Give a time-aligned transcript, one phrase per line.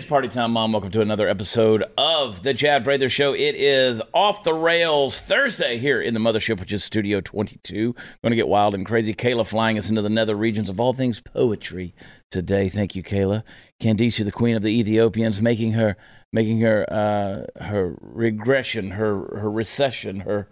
[0.00, 0.72] It's party time, Mom.
[0.72, 3.34] Welcome to another episode of the Chad Prather Show.
[3.34, 7.92] It is off the rails Thursday here in the mothership, which is Studio 22.
[7.92, 9.12] Going to get wild and crazy.
[9.12, 11.94] Kayla flying us into the nether regions of all things poetry
[12.30, 12.70] today.
[12.70, 13.42] Thank you, Kayla.
[13.78, 15.98] Candice, the queen of the Ethiopians, making her
[16.32, 20.48] making her uh, her regression, her her recession, her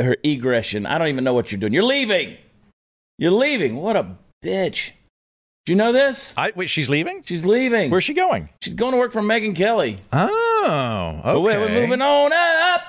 [0.00, 0.86] her egression.
[0.86, 1.72] I don't even know what you're doing.
[1.72, 2.36] You're leaving.
[3.18, 3.74] You're leaving.
[3.74, 4.92] What a bitch.
[5.66, 6.34] Do you know this?
[6.36, 7.22] I, wait, she's leaving?
[7.24, 7.90] She's leaving.
[7.90, 8.48] Where's she going?
[8.62, 9.98] She's going to work for Megyn Kelly.
[10.12, 11.42] Oh, But okay.
[11.58, 12.82] We're, we're moving on up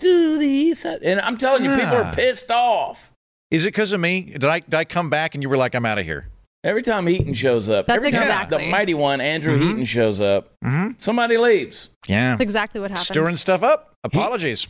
[0.00, 1.02] to the east side.
[1.02, 2.12] And I'm telling you, people are Ah.
[2.14, 3.12] pissed off.
[3.50, 4.22] Is it because of me?
[4.22, 6.28] Did I did I come back and you were like, I'm out of here?
[6.62, 9.62] Every time Heaton shows up, That's every time exactly- the mighty one, Andrew Mhm.
[9.62, 10.92] Heaton, shows up, Mm-hmm.
[10.98, 11.90] somebody leaves.
[12.06, 12.30] Yeah.
[12.32, 13.06] That's exactly what happened.
[13.06, 13.94] Stirring stuff up.
[14.04, 14.66] Apologies.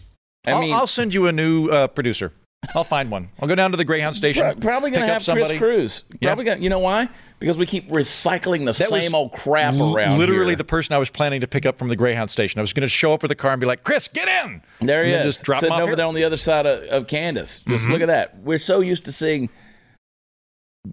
[0.47, 2.33] I I'll, mean, I'll send you a new uh, producer.
[2.74, 3.30] I'll find one.
[3.41, 4.42] I'll go down to the Greyhound station.
[4.42, 5.59] pro- probably going to have somebody.
[5.59, 6.04] Chris Cruz.
[6.21, 6.35] Yeah.
[6.37, 7.09] Gonna, you know why?
[7.38, 10.57] Because we keep recycling the That same old crap around Literally here.
[10.57, 12.59] the person I was planning to pick up from the Greyhound station.
[12.59, 14.62] I was going to show up with a car and be like, Chris, get in.
[14.80, 15.90] There he And is, Just drop sitting over here.
[15.93, 15.96] Mm-hmm.
[15.96, 17.60] there on the other side of, of Candace.
[17.66, 18.38] Just look at that.
[18.40, 19.48] We're so used to seeing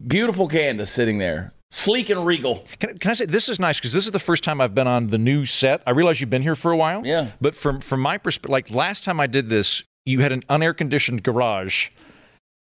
[0.07, 2.65] beautiful Candace sitting there, sleek and regal.
[2.79, 4.87] Can, can I say this is nice because this is the first time I've been
[4.87, 5.83] on the new set.
[5.85, 7.05] I realize you've been here for a while.
[7.05, 7.31] Yeah.
[7.41, 10.75] But from from my perspective, like last time I did this, you had an unair
[10.75, 11.89] conditioned garage,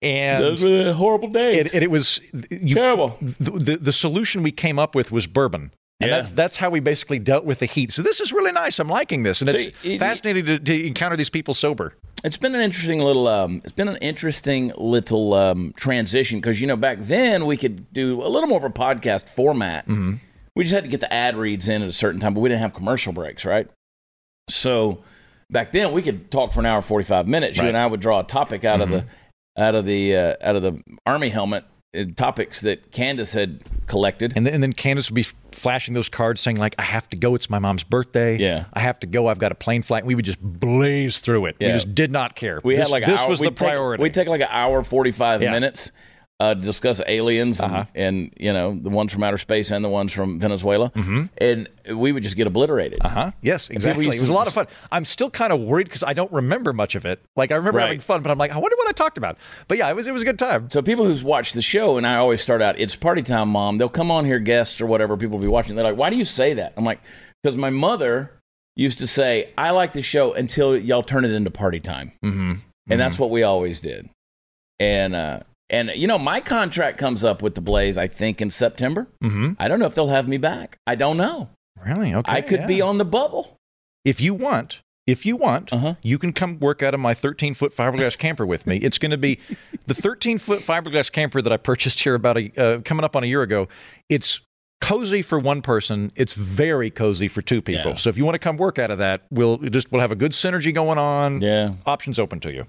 [0.01, 1.67] and Those were horrible days.
[1.67, 3.17] it, and it was you, Terrible.
[3.21, 5.71] The, the solution we came up with was bourbon.
[6.01, 6.17] And Yeah.
[6.17, 7.93] that's that's how we basically dealt with the heat.
[7.93, 8.79] So this is really nice.
[8.79, 11.93] I'm liking this, and it's it- fascinating to, to encounter these people sober.
[12.25, 13.27] It's been an interesting little.
[13.29, 17.91] Um, it's been an interesting little um, transition because you know back then we could
[17.93, 19.87] do a little more of a podcast format.
[19.87, 20.15] Mm-hmm.
[20.55, 22.49] We just had to get the ad reads in at a certain time, but we
[22.49, 23.67] didn't have commercial breaks, right?
[24.49, 25.01] So
[25.49, 27.57] back then we could talk for an hour forty five minutes.
[27.57, 29.61] You and I would draw a topic out of the Mm-hmm.
[29.63, 31.63] out of the uh, out of the army helmet.
[31.97, 34.33] uh, Topics that Candace had collected.
[34.35, 37.15] And then, and then Candace would be flashing those cards saying like, "I have to
[37.17, 37.35] go.
[37.35, 38.37] It's my mom's birthday.
[38.37, 38.65] Yeah.
[38.73, 39.27] I have to go.
[39.27, 41.55] I've got a plane flight." We would just blaze through it.
[41.61, 42.59] We just did not care.
[42.65, 44.01] We this, had like this hour, was the take- priority.
[44.03, 45.51] we take like an hour forty five Yeah.
[45.51, 45.93] minutes
[46.41, 47.85] uh, discuss aliens and, Uh-huh.
[47.95, 50.91] and you know the ones from outer space and the ones from Venezuela,
[51.37, 52.99] and we would just get obliterated.
[52.99, 53.17] Mm-hmm.
[53.17, 53.31] Uh-huh.
[53.41, 54.05] Yes, exactly.
[54.07, 54.67] It was a lot of fun.
[54.91, 57.21] I'm still kind of worried because I don't remember much of it.
[57.37, 57.85] Like I remember Right.
[57.87, 59.37] having fun, but I'm like, I wonder what I talked about.
[59.69, 60.69] But yeah, it was it was a good time.
[60.69, 63.77] So people who's watched the show, and I always start out, it's party time, mom.
[63.77, 65.15] They'll come on here, guests or whatever.
[65.15, 65.75] People will be watching.
[65.77, 66.73] They're like, why do you say that?
[66.75, 66.99] I'm like,
[67.43, 68.31] because my mother
[68.75, 72.11] used to say, I like the show until y'all turn it into party time.
[72.25, 72.53] Mm-hmm.
[72.89, 74.09] and that's what we always did.
[74.81, 75.39] And uh,
[75.69, 79.07] and you know, my contract comes up with the Blaze, I think, in September.
[79.23, 79.53] Mm-hmm.
[79.59, 80.77] I don't know if they'll have me back.
[80.87, 81.49] I don't know.
[81.85, 82.13] Really?
[82.13, 82.31] Okay.
[82.31, 83.57] I could be on the bubble.
[84.03, 85.95] If you want, if you want, Uh-huh.
[86.01, 88.77] you can come work out of my 13 foot fiberglass camper with me.
[88.77, 89.39] It's going to be
[89.87, 93.23] the 13 foot fiberglass camper that I purchased here about a uh, coming up on
[93.23, 93.67] a year ago.
[94.09, 94.39] It's
[94.81, 96.11] cozy for one person.
[96.15, 97.91] It's very cozy for two people.
[97.91, 97.97] Yeah.
[97.97, 100.15] So if you want to come work out of that, we'll just we'll have a
[100.15, 101.41] good synergy going on.
[101.41, 101.73] Yeah.
[101.85, 102.65] Options open to you.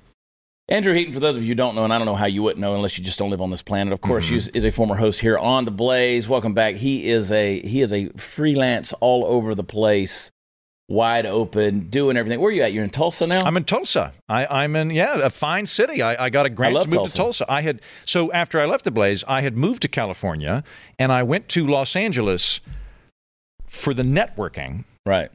[0.69, 2.43] Andrew Heaton, for those of you who don't know, and I don't know how you
[2.43, 3.93] wouldn't know unless you just don't live on this planet.
[3.93, 4.51] Of course, mm-hmm.
[4.53, 6.29] he is a former host here on the Blaze.
[6.29, 6.75] Welcome back.
[6.75, 10.33] He is a he is a freelance all over the place,
[10.89, 12.41] wide open, doing everything.
[12.41, 12.73] Where are you at?
[12.73, 13.45] You're in Tulsa now.
[13.45, 14.13] I'm in Tulsa.
[14.29, 16.03] I, I'm in yeah, a fine city.
[16.03, 17.13] I, I got a grant love to move Tulsa.
[17.13, 17.47] to Tulsa.
[17.49, 20.65] I had so after I left the Blaze, I had moved to California
[20.99, 22.61] and I went to Los Angeles
[23.69, 25.31] for the networking right.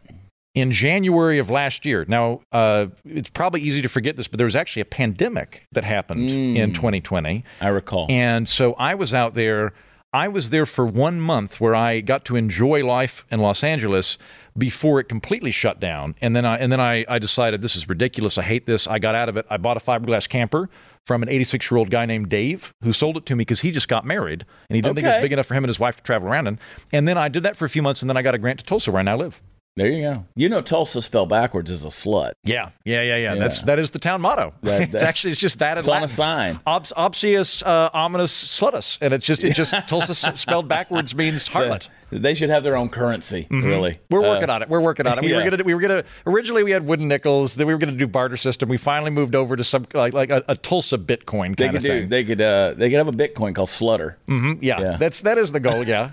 [0.53, 2.06] In January of last year.
[2.07, 5.84] Now, uh, it's probably easy to forget this, but there was actually a pandemic that
[5.84, 6.57] happened Mm.
[6.57, 7.44] in 2020.
[7.62, 8.07] I recall.
[8.09, 9.73] And so I was out there.
[10.13, 14.17] I was there for one month where I got to enjoy life in Los Angeles
[14.57, 16.16] before it completely shut down.
[16.22, 18.38] And then I and then I, I decided this is ridiculous.
[18.38, 18.88] I hate this.
[18.88, 19.45] I got out of it.
[19.50, 20.69] I bought a fiberglass camper
[21.06, 23.72] from an 86 year old guy named Dave who sold it to me because he
[23.72, 25.79] just got married and he didn't think it was big enough for him and his
[25.79, 26.59] wife to travel around in.
[26.91, 28.59] And then I did that for a few months and then I got a grant
[28.59, 29.41] to Tulsa where I now live.
[29.77, 30.25] There you go.
[30.35, 32.31] You know, Tulsa spelled backwards is a slut.
[32.43, 33.33] Yeah, yeah, yeah, yeah.
[33.33, 33.39] Yeah.
[33.39, 34.53] That's that is the town motto.
[34.61, 35.78] That- it's actually it's just that.
[35.78, 36.59] It's in on a sign.
[36.67, 41.87] Obs, obsius uh, ominous slutus, and it's just it just Tulsa spelled backwards means harlot.
[42.09, 43.91] So they should have their own currency, really.
[43.93, 44.13] Mm-hmm.
[44.13, 44.67] We're Uh, working on it.
[44.69, 45.22] We're working on it.
[45.23, 45.37] We yeah.
[45.43, 47.55] were gonna we were gonna originally we had wooden nickels.
[47.55, 48.67] Then we were gonna do barter system.
[48.67, 51.75] We finally moved over to some like like a, a Tulsa Bitcoin They kind could
[51.78, 51.87] of do.
[52.01, 52.09] thing.
[52.09, 52.41] They could.
[52.41, 54.16] Uh, they could have a Bitcoin called Slutter.
[54.28, 54.97] Mhm, yeah, Yeah.
[54.97, 55.87] that's that is the goal.
[55.87, 56.11] Yeah.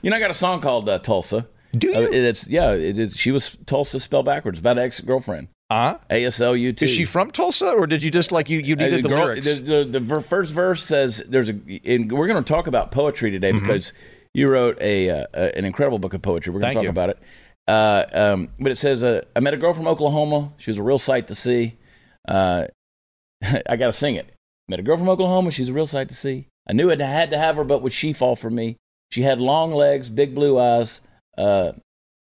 [0.00, 1.46] You know, I got a song called uh, Tulsa.
[1.76, 2.08] Do Uh, you?
[2.12, 2.72] it's yeah.
[2.72, 3.16] It is.
[3.16, 4.58] She was Tulsa spelled backwards.
[4.58, 5.48] About ex girlfriend.
[5.70, 6.84] Uh, A S L U T.
[6.84, 9.24] is she from Tulsa, or did you just like you you Uh, needed the, girl-
[9.26, 9.46] lyrics?
[9.46, 11.54] The, the, the first verse says there's a.
[11.84, 13.60] And we're going to talk about poetry today Mm-hmm.
[13.66, 13.92] because
[14.34, 16.52] you wrote a uh, an incredible book of poetry.
[16.52, 16.90] We're going to talk you.
[16.90, 17.18] about it.
[17.66, 20.52] Uh, um, but it says, uh, I met a girl from Oklahoma.
[20.58, 21.76] She was a real sight to see.
[22.28, 22.66] Uh,
[23.68, 24.32] I got to sing it.
[24.68, 25.50] Met a girl from Oklahoma.
[25.50, 26.46] She's a real sight to see.
[26.68, 28.76] I knew I had to have her, but would she fall for me?
[29.10, 31.00] She had long legs, big blue eyes.
[31.36, 31.72] Uh,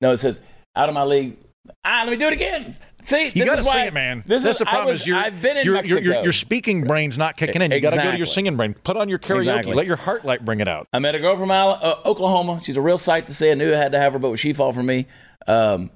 [0.02, 0.42] no, it says
[0.76, 1.38] out of my league.
[1.86, 2.76] Ah, let me do it again.
[3.04, 4.24] See, You this got to sing it, man.
[4.26, 4.88] This That's is the problem.
[4.88, 6.02] Was, is you're, I've been in your, Mexico.
[6.02, 7.72] Your, your, speaking brain's not kicking in.
[7.72, 8.76] You got to go to your singing brain.
[8.84, 9.38] Put on your karaoke.
[9.38, 9.74] Exactly.
[9.74, 10.88] Let your heart light bring it out.
[10.94, 12.62] I met a girl from uh, Oklahoma.
[12.64, 13.50] She's a real sight to see.
[13.50, 15.08] I knew I had to have her, but would she fall for me?
[15.48, 15.90] Um,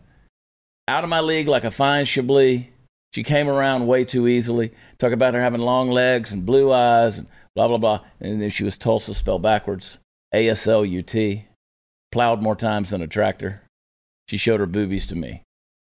[0.88, 2.66] out of my league like a fine Chablis.
[3.13, 4.74] She came around way too easily.
[4.98, 8.01] Talk about her having long legs and blue eyes and blah, blah, blah.
[8.19, 10.00] And then she was Tulsa spelled backwards.
[10.34, 11.46] A S L U T.
[12.15, 13.62] Plowed more times than a tractor.
[14.29, 15.44] She showed her boobies to me.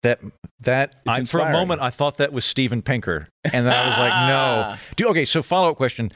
[0.02, 0.20] That
[0.60, 3.98] that I, for a moment I thought that was Steven Pinker, and then I was
[3.98, 4.76] like, no.
[4.96, 5.26] Do okay.
[5.26, 6.10] So follow up question: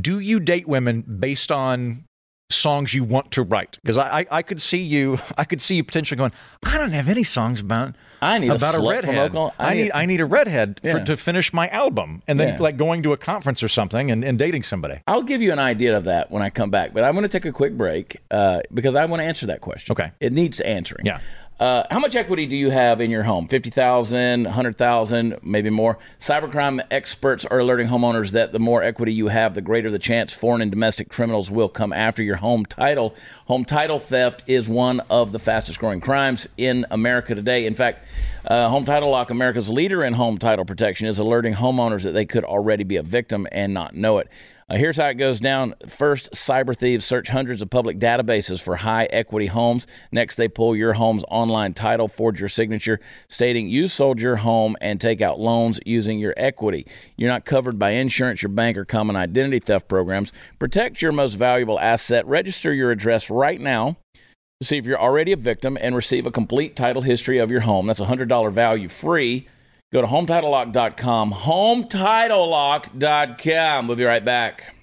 [0.00, 2.04] Do you date women based on
[2.50, 3.78] songs you want to write?
[3.82, 6.32] Because I, I I could see you I could see you potentially going.
[6.62, 9.18] I don't have any songs about I need about a, a, redhead.
[9.18, 9.52] Oklahoma.
[9.58, 12.62] I need I need a redhead for, to finish my album, and then Yeah.
[12.62, 15.00] like going to a conference or something and, and dating somebody.
[15.06, 17.28] I'll give you an idea of that when I come back, but I'm going to
[17.28, 19.92] take a quick break uh, because I want to answer that question.
[19.92, 20.12] Okay.
[20.20, 21.04] It needs answering.
[21.04, 21.18] Yeah.
[21.62, 23.46] Uh, how much equity do you have in your home?
[23.46, 25.96] 50,000, 100,000, maybe more.
[26.18, 30.32] Cybercrime experts are alerting homeowners that the more equity you have, the greater the chance
[30.32, 33.14] foreign and domestic criminals will come after your home title.
[33.46, 37.64] Home title theft is one of the fastest growing crimes in America today.
[37.64, 38.08] In fact,
[38.44, 42.26] uh, Home Title Lock, America's leader in home title protection, is alerting homeowners that they
[42.26, 44.28] could already be a victim and not know it.
[44.72, 45.74] Uh, here's how it goes down.
[45.86, 49.86] First, cyber thieves search hundreds of public databases for high equity homes.
[50.10, 52.98] Next, they pull your home's online title, forge your signature,
[53.28, 56.86] stating you sold your home and take out loans using your equity.
[57.18, 60.32] You're not covered by insurance, your bank, or common identity theft programs.
[60.58, 62.26] Protect your most valuable asset.
[62.26, 66.30] Register your address right now to see if you're already a victim and receive a
[66.30, 67.88] complete title history of your home.
[67.88, 69.48] That's a $100 value free.
[69.92, 71.32] Go to HometitleLock.com.
[71.32, 73.86] HometitleLock.com.
[73.86, 74.74] We'll be right back.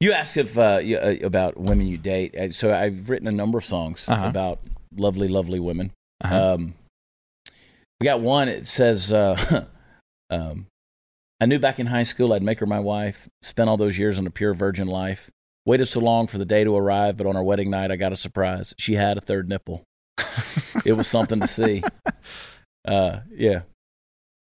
[0.00, 2.36] You asked if uh, you- uh, about women you date.
[2.36, 4.26] Uh, So I've written a number of songs Uh-huh.
[4.26, 4.60] about
[4.94, 5.92] lovely, lovely women.
[6.22, 6.54] Uh-huh.
[6.54, 6.74] Um,
[8.00, 8.48] we got one.
[8.48, 9.64] It says, uh,
[10.30, 10.66] um,
[11.40, 13.28] "I knew back in high school I'd make her my wife.
[13.42, 15.30] Spent all those years on a pure virgin life.
[15.66, 18.12] Waited so long for the day to arrive, but on our wedding night I got
[18.12, 18.74] a surprise.
[18.78, 19.82] She had a third nipple.
[20.84, 21.82] it was something to see.
[22.86, 23.60] Uh, yeah,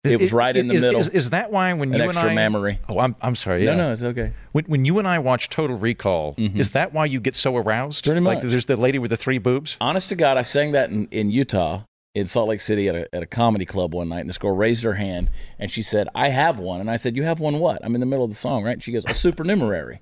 [0.04, 1.00] It was right in the is, middle.
[1.00, 2.34] Is, is that why when an you extra and I?
[2.36, 2.78] mammary.
[2.88, 3.64] Oh, I'm I'm sorry.
[3.64, 3.72] Yeah.
[3.74, 4.32] No, no, it's okay.
[4.52, 6.56] When, when you and I watch Total Recall, Mhm.
[6.56, 8.04] is that why you get so aroused?
[8.04, 9.76] Pretty Like there's the lady with the three boobs.
[9.80, 11.82] Honest to God, I sang that in, in Utah,
[12.14, 14.20] in Salt Lake City, at a, at a comedy club one night.
[14.20, 16.80] And this girl raised her hand and she said, I have one.
[16.80, 17.84] And I said, You have one what?
[17.84, 18.72] I'm in the middle of the song, right?
[18.72, 20.00] And she goes, A supernumerary.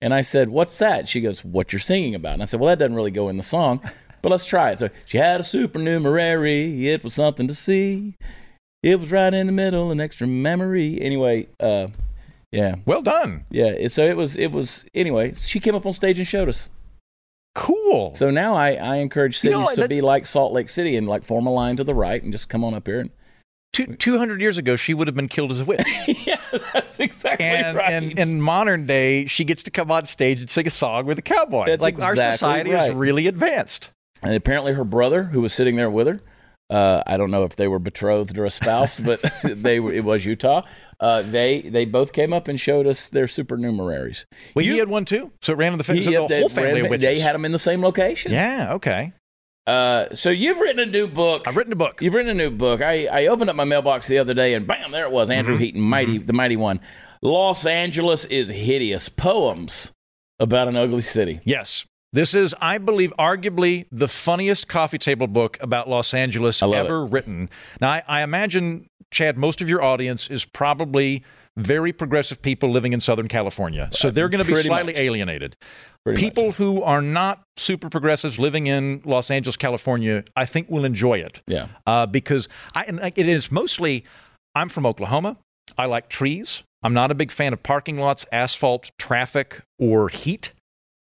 [0.00, 1.08] And I said, What's that?
[1.08, 2.34] She goes, What you're singing about.
[2.34, 3.80] And I said, Well, that doesn't really go in the song,
[4.22, 4.78] but let's try it.
[4.78, 6.88] So she had a supernumerary.
[6.88, 8.16] It was something to see.
[8.82, 11.00] It was right in the middle, an extra memory.
[11.00, 11.88] Anyway, uh,
[12.52, 12.76] yeah.
[12.84, 13.44] Well done.
[13.50, 14.36] Yeah, so it was.
[14.36, 15.34] It was anyway.
[15.34, 16.70] She came up on stage and showed us.
[17.56, 18.14] Cool.
[18.14, 20.96] So now I, I encourage You cities know, to that- be like Salt Lake City
[20.96, 23.00] and like form a line to the right and just come on up here.
[23.00, 23.10] And,
[23.72, 25.82] Two, 200 years ago, she would have been killed as a witch.
[26.26, 26.40] yeah,
[26.72, 27.92] that's exactly and, right.
[27.92, 31.18] and in modern day, she gets to come on stage and sing a song with
[31.18, 31.66] a cowboy.
[31.66, 33.90] That's like our exactly society is really advanced.
[34.22, 36.20] And apparently her brother, who was sitting there with her,
[36.70, 40.24] uh, I don't know if they were betrothed or espoused, but they were, it was
[40.24, 40.62] Utah.
[40.98, 44.24] Uh, they they both came up and showed us their supernumeraries.
[44.54, 45.30] Well, You- he had one too.
[45.42, 47.04] So it ran in the, fa- He- so the they, whole family of witches.
[47.04, 48.32] they had them in the same location.
[48.32, 49.12] yeah, okay.
[49.66, 51.48] Uh, so you've written a new book.
[51.48, 52.00] I've written a book.
[52.00, 52.80] You've written a new book.
[52.82, 55.28] I, I opened up my mailbox the other day and bam, there it was.
[55.28, 55.62] Andrew Mm-hmm.
[55.64, 56.78] Heaton, mighty, the mighty one.
[57.20, 59.08] Los Angeles is hideous.
[59.08, 59.90] Poems
[60.38, 61.40] about an ugly city.
[61.44, 61.84] Yes.
[62.12, 67.50] This is, I believe, arguably the funniest coffee table book about Los Angeles ever written.
[67.80, 71.24] Now, I, I imagine, Chad, most of your audience is probably
[71.56, 73.88] very progressive people living in Southern California.
[73.92, 75.00] So they're going to be slightly much.
[75.00, 75.56] alienated.
[76.04, 76.56] Pretty people much.
[76.56, 81.42] who are not super progressives living in Los Angeles, California, I think will enjoy it
[81.46, 81.68] Yeah.
[81.86, 84.04] uh, because I, and it is mostly.
[84.54, 85.36] I'm from Oklahoma.
[85.76, 86.62] I like trees.
[86.82, 90.52] I'm not a big fan of parking lots, asphalt, traffic, or heat.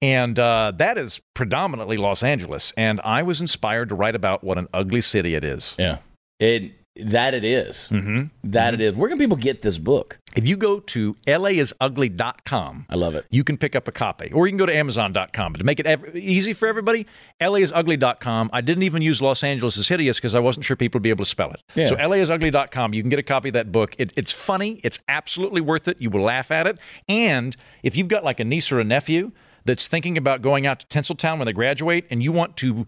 [0.02, 2.74] And uh, that is predominantly Los Angeles.
[2.78, 5.76] And I was inspired to write about what an ugly city it is.
[5.80, 6.00] Yeah.
[6.40, 7.90] It that it is.
[7.92, 8.24] Mm-hmm.
[8.46, 8.96] That it is.
[8.96, 10.18] Where can people get this book?
[10.36, 13.26] If you go to laisugly.com, I love it.
[13.30, 14.32] you can pick up a copy.
[14.34, 15.52] Or you can go to amazon.com.
[15.54, 17.06] But to make it ev- easy for everybody,
[17.42, 18.50] laisugly.com.
[18.54, 21.10] I didn't even use Los Angeles is hideous because I wasn't sure people would be
[21.10, 21.62] able to spell it.
[21.76, 21.90] Yeah.
[21.90, 23.96] So laisugly.com, you can get a copy of that book.
[23.98, 24.80] It, it's funny.
[24.84, 25.98] It's absolutely worth it.
[26.00, 26.80] You will laugh at it.
[27.10, 29.32] And if you've got like a niece or a nephew
[29.66, 32.86] that's thinking about going out to Tinseltown when they graduate, and you want to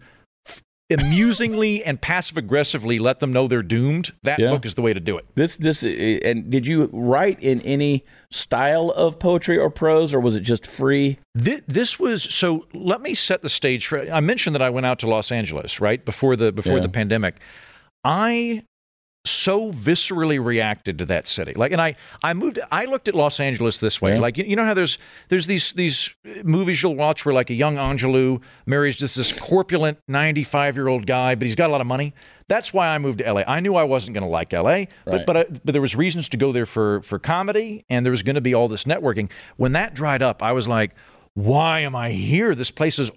[0.90, 4.50] amusingly and passive aggressively let them know they're doomed, that Yeah.
[4.52, 5.26] book is the way to do it.
[5.34, 10.34] This this and did you write in any style of poetry or prose, or was
[10.36, 11.18] it just free?
[11.34, 12.66] This, this was so.
[12.72, 14.10] Let me set the stage for.
[14.10, 16.82] I mentioned that I went out to Los Angeles right before the before Yeah.
[16.82, 17.36] the pandemic.
[18.04, 18.62] I
[19.24, 21.52] so viscerally reacted to that city.
[21.54, 22.58] Like, and I I moved.
[22.72, 24.14] I looked at Los Angeles this way.
[24.14, 24.20] Yeah.
[24.20, 24.96] Like, you, you know how there's
[25.28, 29.98] there's these these movies you'll watch where like a young Angelou marries just this corpulent
[30.08, 32.14] 95 year old guy, but he's got a lot of money.
[32.48, 33.42] That's why I moved to LA.
[33.46, 34.88] I knew I wasn't going to like LA, Right.
[35.04, 38.10] but but I, but there was reasons to go there for for comedy, and there
[38.12, 39.30] was going to be all this networking.
[39.56, 40.92] When that dried up, I was like.
[41.34, 42.52] Why am I here?
[42.56, 43.12] This place is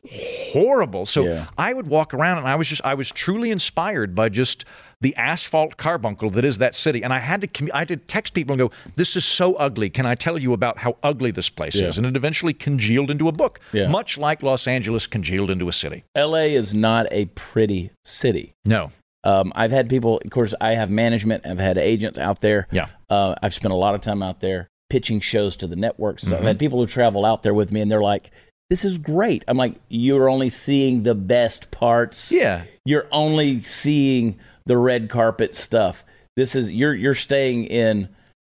[0.52, 1.08] horrible.
[1.08, 1.48] So Yeah.
[1.58, 4.64] I would walk around and I was just I was truly inspired by just
[5.02, 7.04] the asphalt carbuncle that is that city.
[7.04, 9.90] And I had to I had to text people and go, "This is so ugly.
[9.90, 11.88] Can I tell you about how ugly this place Yeah.
[11.88, 13.88] is?" And it eventually congealed into a book, Yeah.
[13.90, 16.04] much like Los Angeles congealed into a city.
[16.16, 16.54] L.A.
[16.54, 18.54] is not a pretty city.
[18.66, 18.92] No,
[19.24, 21.46] Um, I've had people, of course, I have management.
[21.46, 22.68] I've had agents out there.
[22.72, 22.88] Yeah.
[23.10, 26.24] Uh, I've spent a lot of time out there pitching shows to the networks.
[26.24, 26.48] So I've Mm-hmm.
[26.48, 28.32] had people who travel out there with me, and they're like,
[28.72, 32.32] "This is great." I'm like, "You're only seeing the best parts.
[32.32, 36.04] yeah, You're only seeing the red carpet stuff.
[36.36, 38.10] This is you're you're staying in."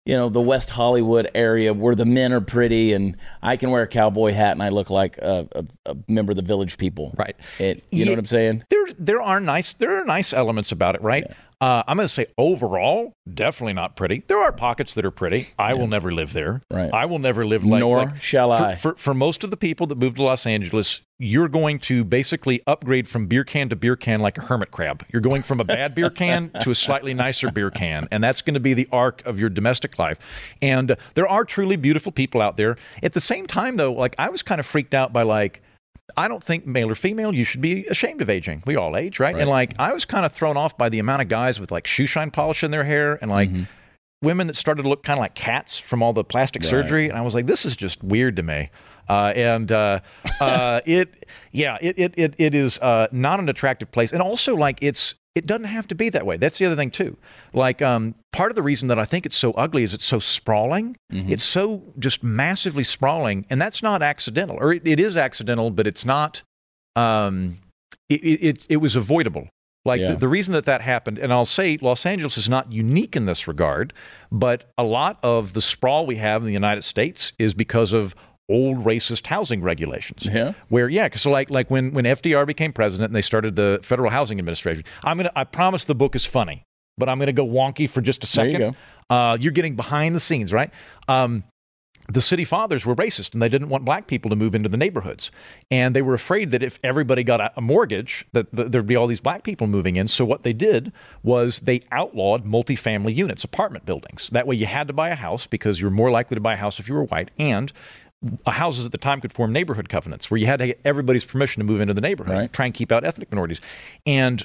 [0.08, 3.82] You know the West Hollywood area where the men are pretty, and I can wear
[3.82, 7.12] a cowboy hat and I look like a, a, a member of the Village People.
[7.18, 7.34] right.
[7.58, 8.62] And, you know what I'm saying?
[8.70, 11.28] There there are nice there are nice elements about it, right?
[11.58, 14.22] Uh, I'm going to say overall, definitely not pretty.
[14.26, 15.48] There are pockets that are pretty.
[15.58, 16.60] I will never live there.
[16.70, 16.92] Right.
[16.92, 17.80] I will never live like.
[17.80, 18.74] Nor like- shall for, I.
[18.74, 22.62] For, for most of the people that move to Los Angeles, you're going to basically
[22.66, 25.02] upgrade from beer can to beer can like a hermit crab.
[25.10, 28.42] You're going from a bad beer can to a slightly nicer beer can, and that's
[28.42, 30.18] going to be the arc of your domestic life.
[30.60, 32.76] And there are truly beautiful people out there.
[33.02, 35.62] At the same time, though, like I was kind of freaked out by like.
[36.16, 38.62] I don't think male or female, you should be ashamed of aging.
[38.66, 39.34] We all age, right?
[39.36, 41.86] And like, I was kind of thrown off by the amount of guys with like
[41.86, 43.50] shoe shine polish in their hair and like
[44.22, 47.08] women that started to look kind of like cats from all the plastic surgery.
[47.08, 48.70] And I was like, this is just weird to me.
[49.08, 50.00] Uh, and uh,
[50.40, 54.12] uh, it, yeah, it, it, it, it is uh, not an attractive place.
[54.12, 56.36] And also, like, it's, it doesn't have to be that way.
[56.36, 57.16] That's the other thing, too.
[57.52, 60.18] Like, um, part of the reason that I think it's so ugly is it's so
[60.18, 60.96] sprawling.
[61.10, 63.46] It's so just massively sprawling.
[63.50, 66.42] And that's not accidental, or it, it is accidental, but it's not,
[66.96, 67.58] um,
[68.08, 69.48] it, it, it, it was avoidable.
[69.84, 70.10] Like Yeah.
[70.12, 73.26] the, the reason that that happened, and I'll say Los Angeles is not unique in
[73.26, 73.92] this regard,
[74.32, 78.16] but a lot of the sprawl we have in the United States is because of
[78.48, 80.26] old racist housing regulations.
[80.26, 80.52] Yeah.
[80.68, 84.10] Where yeah, so like like when when FDR became president and they started the Federal
[84.10, 84.84] Housing Administration.
[85.04, 86.62] I'm gonna I promise the book is funny,
[86.96, 88.76] but I'm gonna go wonky for just a There you second.
[89.08, 90.70] Uh, you're getting behind the scenes, right?
[91.08, 91.44] Um,
[92.08, 94.76] the city fathers were racist and they didn't want black people to move into the
[94.76, 95.30] neighborhoods.
[95.70, 98.96] And they were afraid that if everybody got a, a mortgage, that th- there'd be
[98.96, 100.06] all these black people moving in.
[100.06, 104.30] So what they did was they outlawed multifamily units, apartment buildings.
[104.30, 106.54] That way you had to buy a house because you were more likely to buy
[106.54, 107.32] a house if you were white.
[107.38, 107.72] And
[108.46, 111.60] houses at the time could form neighborhood covenants where you had to get everybody's permission
[111.60, 112.52] to move into the neighborhood, Right.
[112.52, 113.60] try and keep out ethnic minorities.
[114.06, 114.42] And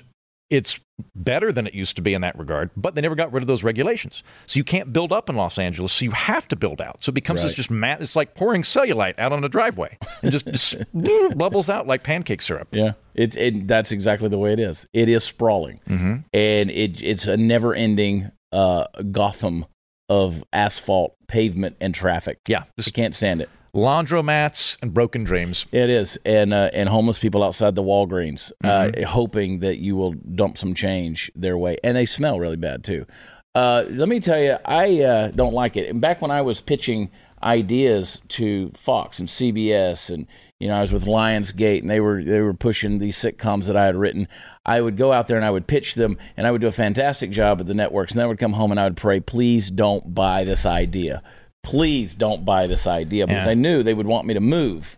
[0.49, 0.77] it's
[1.15, 3.47] better than it used to be in that regard, but they never got rid of
[3.47, 4.21] those regulations.
[4.47, 7.01] So you can't build up in Los Angeles, so you have to build out.
[7.03, 8.01] So it becomes this just mat.
[8.01, 10.75] It's like pouring cellulite out on a driveway and just, just
[11.37, 12.67] bubbles out like pancake syrup.
[12.71, 14.85] Yeah, it's it, that's exactly the way it is.
[14.93, 16.15] It is sprawling, Mm-hmm.
[16.33, 19.65] and it it's a never-ending uh, Gotham
[20.09, 22.39] of asphalt, pavement, and traffic.
[22.45, 23.49] Yeah, I just can't stand it.
[23.73, 25.65] Laundromats and broken dreams.
[25.71, 29.03] It is, and uh, and homeless people outside the Walgreens, Mm-hmm.
[29.03, 32.83] uh, hoping that you will dump some change their way, and they smell really bad
[32.83, 33.05] too.
[33.53, 35.89] Uh, let me tell you, I uh, don't like it.
[35.89, 37.11] And back when I was pitching
[37.43, 40.25] ideas to Fox and CBS, and
[40.59, 43.75] you know, I was with Lionsgate, and they were they were pushing these sitcoms that
[43.75, 44.27] I had written.
[44.65, 46.71] I would go out there and I would pitch them, and I would do a
[46.71, 48.11] fantastic job at the networks.
[48.13, 51.23] And then I would come home and I would pray, please don't buy this idea.
[51.63, 53.51] Please don't buy this idea because Yeah.
[53.51, 54.97] I knew they would want me to move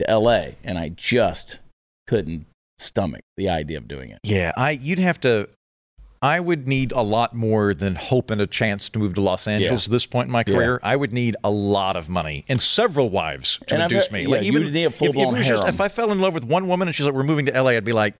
[0.00, 1.58] to LA, and I just
[2.06, 2.46] couldn't
[2.78, 4.18] stomach the idea of doing it.
[4.22, 5.48] Yeah, I you'd have to.
[6.22, 9.46] I would need a lot more than hope and a chance to move to Los
[9.46, 10.54] Angeles at this point in my Yeah.
[10.54, 10.80] career.
[10.82, 14.22] I would need a lot of money and several wives to And heard- me.
[14.22, 16.94] yeah, need a if- if, just- if I fell in love with one woman and
[16.94, 18.14] she's like, "We're moving to LA," I'd be like,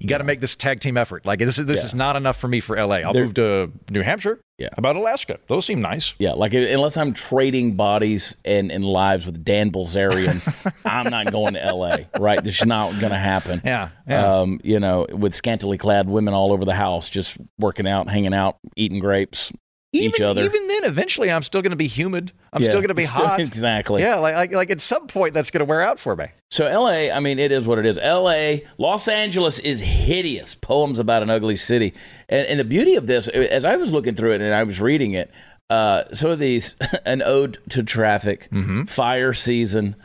[0.00, 1.24] "You got to make this tag team effort.
[1.24, 1.86] Like this is this Yeah.
[1.86, 2.96] is not enough for me for LA.
[3.02, 4.40] I'll There- move to New Hampshire.
[4.58, 4.68] Yeah.
[4.78, 5.38] About Alaska?
[5.48, 6.14] Those seem nice.
[6.18, 10.40] Yeah, like unless I'm trading bodies and, and lives with Dan Bilzerian,
[10.84, 11.96] I'm not going to LA.
[12.18, 12.42] Right?
[12.42, 13.60] This is not going to happen.
[13.64, 14.38] Yeah, yeah.
[14.38, 18.32] Um, you know, with scantily clad women all over the house, just working out, hanging
[18.32, 19.52] out, eating grapes.
[19.92, 20.44] Even, each other.
[20.44, 22.32] Even then, eventually, I'm still going to be humid.
[22.52, 23.40] I'm Yeah, still going to be hot.
[23.40, 24.02] exactly.
[24.02, 26.26] Yeah, like, like like at some point, that's going to wear out for me.
[26.50, 27.98] So LA, I mean, it is what it is.
[27.98, 30.54] LA, Los Angeles is hideous.
[30.54, 31.94] Poems about an ugly city.
[32.28, 34.80] And, and the beauty of this, as I was looking through it and I was
[34.80, 35.30] reading it,
[35.70, 36.76] uh, some of these,
[37.06, 38.84] an ode to traffic, Mm-hmm.
[38.84, 39.96] fire season,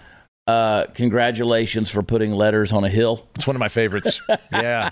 [0.52, 3.28] uh, congratulations for putting letters on a hill.
[3.36, 4.22] It's one of my favorites.
[4.52, 4.90] yeah.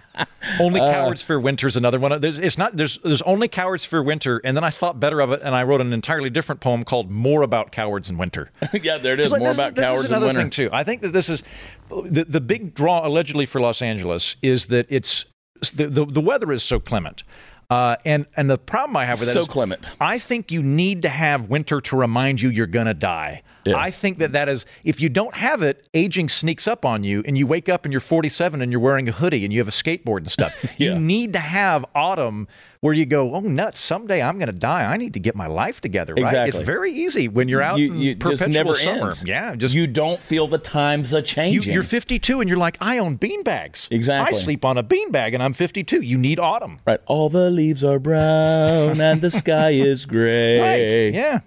[0.60, 2.20] Only Uh, cowards fear winter is another one.
[2.22, 2.74] There's, it's not.
[2.78, 5.64] There's there's only cowards fear winter, and then I thought better of it, and I
[5.64, 9.32] wrote an entirely different poem called "More About Cowards in Winter." yeah, there it is.
[9.32, 10.42] Like, More about is, cowards in another winter.
[10.42, 10.70] thing too.
[10.72, 11.44] I think that this is
[11.90, 15.26] the the big draw allegedly for Los Angeles is that it's
[15.74, 17.24] the the, the weather is so clement.
[17.70, 19.96] Uh, and and the problem I have with that So is clement.
[20.02, 23.44] I think you need to have winter to remind you you're gonna die.
[23.66, 23.78] Yeah.
[23.78, 27.22] I think that that is if you don't have it, aging sneaks up on you,
[27.28, 29.68] and you wake up and you're 47 and you're wearing a hoodie and you have
[29.68, 30.56] a skateboard and stuff.
[30.80, 30.94] Yeah.
[30.94, 32.48] You need to have autumn
[32.82, 33.80] where you go, oh nuts!
[33.84, 34.86] Someday I'm gonna die.
[34.90, 36.14] I need to get my life together.
[36.14, 36.22] Right?
[36.22, 36.60] Exactly.
[36.60, 39.06] It's very easy when you're out You, in you perpetual summer.
[39.08, 39.24] ends.
[39.26, 41.74] Yeah, just you don't feel the times are changing.
[41.74, 43.92] you're 52 and you're like, I own beanbags.
[43.92, 44.38] Exactly.
[44.38, 46.02] I sleep on a beanbag and I'm 52.
[46.02, 46.80] You need autumn.
[46.88, 47.02] right.
[47.08, 50.60] All the leaves are brown and the sky is gray.
[50.60, 51.14] Right.
[51.14, 51.40] Yeah.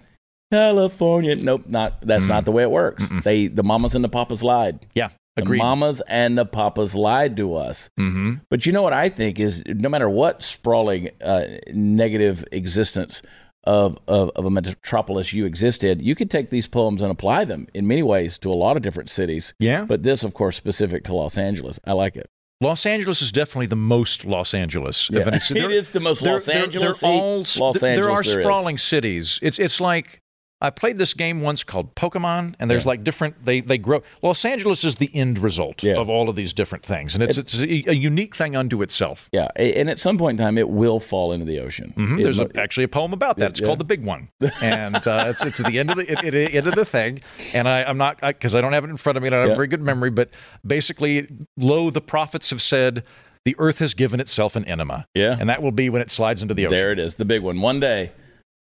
[0.51, 1.35] California.
[1.35, 3.11] Nope, not that's not the way it works.
[3.23, 4.85] They the mamas and the papas lied.
[4.93, 5.09] Yeah.
[5.35, 7.89] The mamas and the papas lied to us.
[7.99, 8.35] mm-hmm.
[8.49, 13.21] But you know what I think is no matter what sprawling uh, negative existence
[13.65, 17.67] of, of of a metropolis you existed, you could take these poems and apply them
[17.73, 19.53] in many ways to a lot of different cities.
[19.59, 19.85] Yeah.
[19.85, 21.79] But this, of course, specific to Los Angeles.
[21.85, 22.29] I like it.
[22.61, 25.09] Los Angeles is definitely the most Los Angeles.
[25.09, 25.27] of Yeah.
[25.27, 25.59] any city.
[25.61, 26.99] it is the most Los Angeles.
[27.01, 27.81] They're, all Los Angeles.
[27.81, 29.39] There are sprawling cities.
[29.41, 30.21] It's it's like
[30.63, 32.87] I played this game once called Pokemon, and there's Yeah.
[32.89, 33.43] like different.
[33.45, 34.01] They they grow.
[34.21, 35.97] Los Angeles is the end result Yeah.
[35.97, 39.29] of all of these different things, and it's it's, a, a unique thing unto itself.
[39.31, 41.93] Yeah, and at some point in time, it will fall into the ocean.
[41.97, 42.23] Mhm.
[42.23, 43.51] There's mo- a, actually a poem about that.
[43.51, 43.67] It's Yeah.
[43.67, 44.29] called "The Big One,"
[44.61, 47.21] and uh, it's it's at the end of the it, it, end of the thing.
[47.53, 49.27] And I, I'm not because I, don't have it in front of me.
[49.27, 50.29] and I don't have a very good memory, but
[50.65, 53.03] basically, lo, the prophets have said.
[53.45, 55.05] The earth has given itself an enema.
[55.13, 55.35] Yeah.
[55.37, 56.77] And that will be when it slides into the ocean.
[56.77, 57.59] There it is, the big one.
[57.59, 58.13] One day,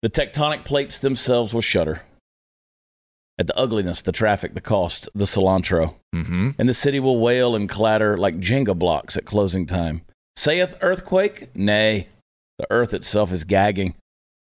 [0.04, 2.02] the tectonic plates themselves will shudder
[3.38, 6.50] at the ugliness, the traffic, the cost, the cilantro, Mm-hmm.
[6.58, 10.02] and the city will wail and clatter like Jenga blocks at closing time.
[10.36, 11.56] Saith earthquake?
[11.56, 12.08] Nay,
[12.58, 13.94] the earth itself is gagging.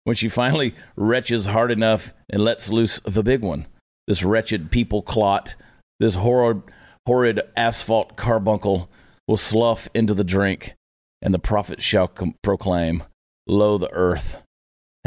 [0.04, 3.68] When she finally retches hard enough and lets loose the big one,
[4.06, 5.56] this wretched people clot,
[6.02, 6.62] this horrid,
[7.08, 8.90] horrid asphalt carbuncle
[9.30, 10.76] will slough into the drink,
[11.22, 13.02] and the prophet shall com- proclaim,
[13.48, 14.44] Lo, the earth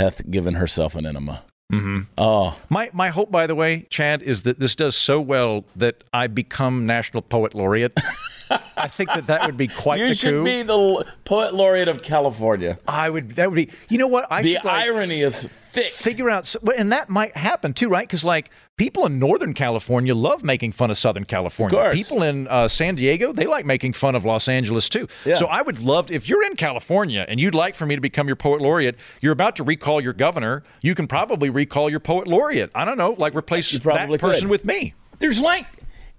[0.01, 1.43] hath given herself an enema.
[1.73, 2.01] Mm-hmm.
[2.19, 6.03] Oh, My my hope, by the way, Chad, is that this does so well that
[6.13, 7.97] I become national poet laureate.
[8.77, 10.45] I think that that would be quite you the should coup.
[10.45, 12.77] be the poet laureate of California.
[12.89, 13.31] I would.
[13.37, 13.71] That would be.
[13.89, 14.27] You know what?
[14.33, 15.93] I the should like, irony is thick.
[15.93, 18.07] figure out, and that might happen too, right?
[18.07, 21.77] Because like people in Northern California love making fun of Southern California.
[21.77, 21.95] course.
[21.95, 25.09] People in uh, San Diego they like making fun of Los Angeles too.
[25.25, 25.35] Yeah.
[25.35, 28.01] So I would love to, if you're in California and you'd like for me to
[28.01, 28.97] become your poet laureate.
[29.21, 30.63] You're about to recall your governor.
[30.81, 32.71] You can probably recall your poet laureate.
[32.75, 34.95] I don't know, like replace that probably person with me.
[35.19, 35.67] There's like,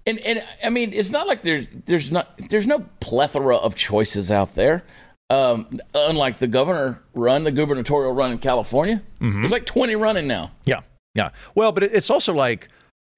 [0.06, 4.30] and and I mean, it's not like there's there's not there's no plethora of choices
[4.30, 4.84] out there.
[5.32, 9.40] Um, unlike the governor run, the gubernatorial run in California, Mm-hmm.
[9.42, 10.50] there's like 20 running now.
[10.64, 10.80] Yeah,
[11.14, 11.30] yeah.
[11.54, 12.68] Well, but it's also like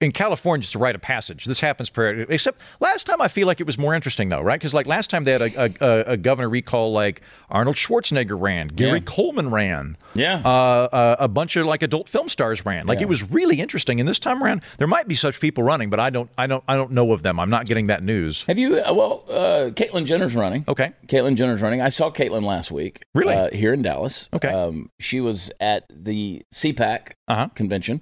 [0.01, 1.45] in California, it's a rite of passage.
[1.45, 2.27] This happens per.
[2.29, 4.59] Except last time, I feel like it was more interesting though, right?
[4.59, 8.69] Because like last time they had a, a, a, governor recall, like Arnold Schwarzenegger ran,
[8.69, 9.05] Gary Yeah.
[9.07, 10.43] Coleman ran, Yeah.
[10.45, 12.87] uh, uh, a bunch of like adult film stars ran.
[12.87, 13.05] Like Yeah.
[13.05, 14.01] it was really interesting.
[14.01, 16.65] And this time around, there might be such people running, but I don't, I don't,
[16.69, 17.39] I don't know of them.
[17.39, 18.45] I'm not getting that news.
[18.49, 18.79] Have you?
[18.79, 20.65] Uh, well, uh, Caitlyn Jenner's running.
[20.69, 20.93] Okay.
[21.07, 21.81] Caitlyn Jenner's running.
[21.81, 23.03] I saw Caitlyn last week.
[23.15, 23.35] Really?
[23.35, 24.29] Uh, here in Dallas.
[24.35, 24.49] Okay.
[24.49, 27.49] Um, she was at the CPAC Uh huh.
[27.55, 28.01] convention,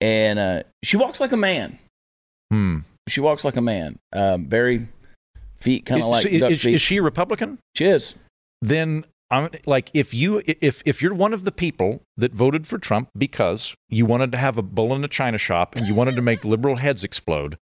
[0.00, 1.78] and uh, she walks like a man.
[2.52, 2.78] Hmm.
[3.08, 3.98] She walks like a man.
[4.12, 4.88] Um, very
[5.54, 6.74] feet kind of like So i- duck is, feet.
[6.74, 7.58] is she a Republican?
[7.74, 8.14] she is.
[8.62, 12.78] then I'm like if you if if you're one of the people that voted for
[12.78, 16.14] Trump because you wanted to have a bull in a china shop and you wanted
[16.16, 17.56] to make liberal heads explode,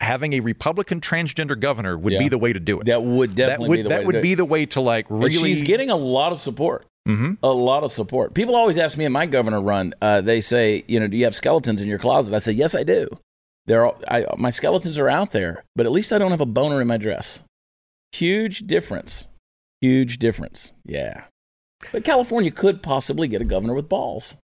[0.00, 2.18] having a Republican transgender governor would Yeah.
[2.20, 2.86] be the way to do it.
[2.86, 4.66] That would that definitely would be the that way would to do be the way
[4.66, 6.84] to like And she's getting a lot of support.
[7.08, 7.38] Mhm.
[7.42, 8.34] A lot of support.
[8.34, 9.94] People always ask me in my governor run.
[10.02, 12.34] Uh, they say, you know, do you have skeletons in your closet?
[12.34, 13.08] I say, yes, I do.
[13.66, 16.46] They're all, I, my skeletons are out there, but at least I don't have a
[16.46, 17.42] boner in my dress.
[18.12, 19.26] Huge difference.
[19.80, 20.72] Huge difference.
[20.84, 21.24] Yeah.
[21.92, 24.34] But California could possibly get a governor with balls.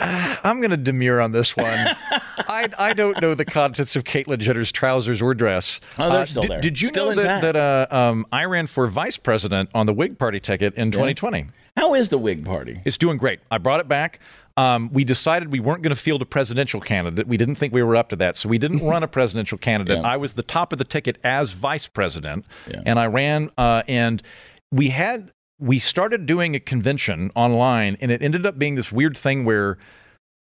[0.00, 1.88] I'm going to demur on this one.
[2.38, 5.80] I I don't know the contents of Caitlyn Jenner's trousers or dress.
[5.98, 6.60] Oh, they're Uh, still did, there.
[6.60, 7.42] Did you Still know that, intact.
[7.42, 11.46] that uh, um, I ran for vice president on the Whig party ticket in 2020?
[11.76, 12.80] How is the Whig Party?
[12.84, 13.40] It's doing great.
[13.50, 14.20] I brought it back.
[14.56, 17.26] Um, we decided we weren't going to field a presidential candidate.
[17.26, 19.98] We didn't think we were up to that, so we didn't run a presidential candidate.
[20.02, 20.08] Yeah.
[20.08, 22.82] I was the top of the ticket as vice president, Yeah.
[22.86, 23.50] and I ran.
[23.58, 24.22] Uh, and
[24.70, 29.16] we had we started doing a convention online, and it ended up being this weird
[29.16, 29.76] thing where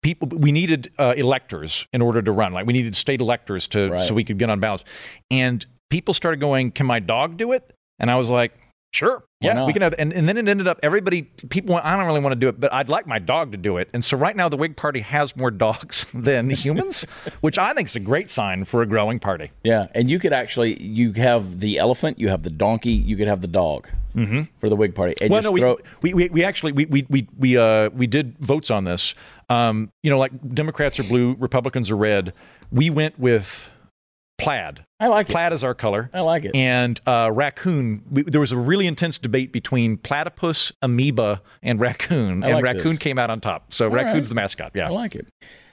[0.01, 2.53] people we needed uh, electors in order to run.
[2.53, 4.01] Like we needed state electors to Right.
[4.01, 4.83] so we could get on ballots,
[5.31, 8.53] and people started going, "Can my dog do it?" And I was like.
[8.91, 9.23] Sure.
[9.41, 9.67] Why Yeah, not?
[9.67, 12.21] we can have, and, and then it ended up everybody, people went, I don't really
[12.21, 13.88] want to do it, but I'd like my dog to do it.
[13.93, 17.05] And so right now the Whig Party has more dogs than humans,
[17.41, 19.51] which I think is a great sign for a growing party.
[19.63, 23.27] Yeah, and you could actually you have the elephant, you have the donkey, you could
[23.27, 23.88] have the dog
[24.57, 25.15] for the Whig Party.
[25.21, 25.63] And Well, no, we,
[26.01, 29.13] we, we, we actually we we we we uh we did votes on this.
[29.49, 32.33] Um, you know, like Democrats are blue, Republicans are red.
[32.71, 33.71] We went with
[34.39, 34.85] plaid.
[34.99, 35.31] I like it.
[35.31, 36.09] Plaid is our color.
[36.13, 36.55] I like it.
[36.55, 38.03] And uh, raccoon.
[38.09, 42.63] We, there was a really intense debate between platypus, amoeba, and raccoon, I and like
[42.63, 42.99] raccoon this.
[42.99, 43.73] came out on top.
[43.73, 44.05] So right.
[44.05, 44.71] raccoon's the mascot.
[44.73, 44.87] Yeah.
[44.87, 45.27] I like it.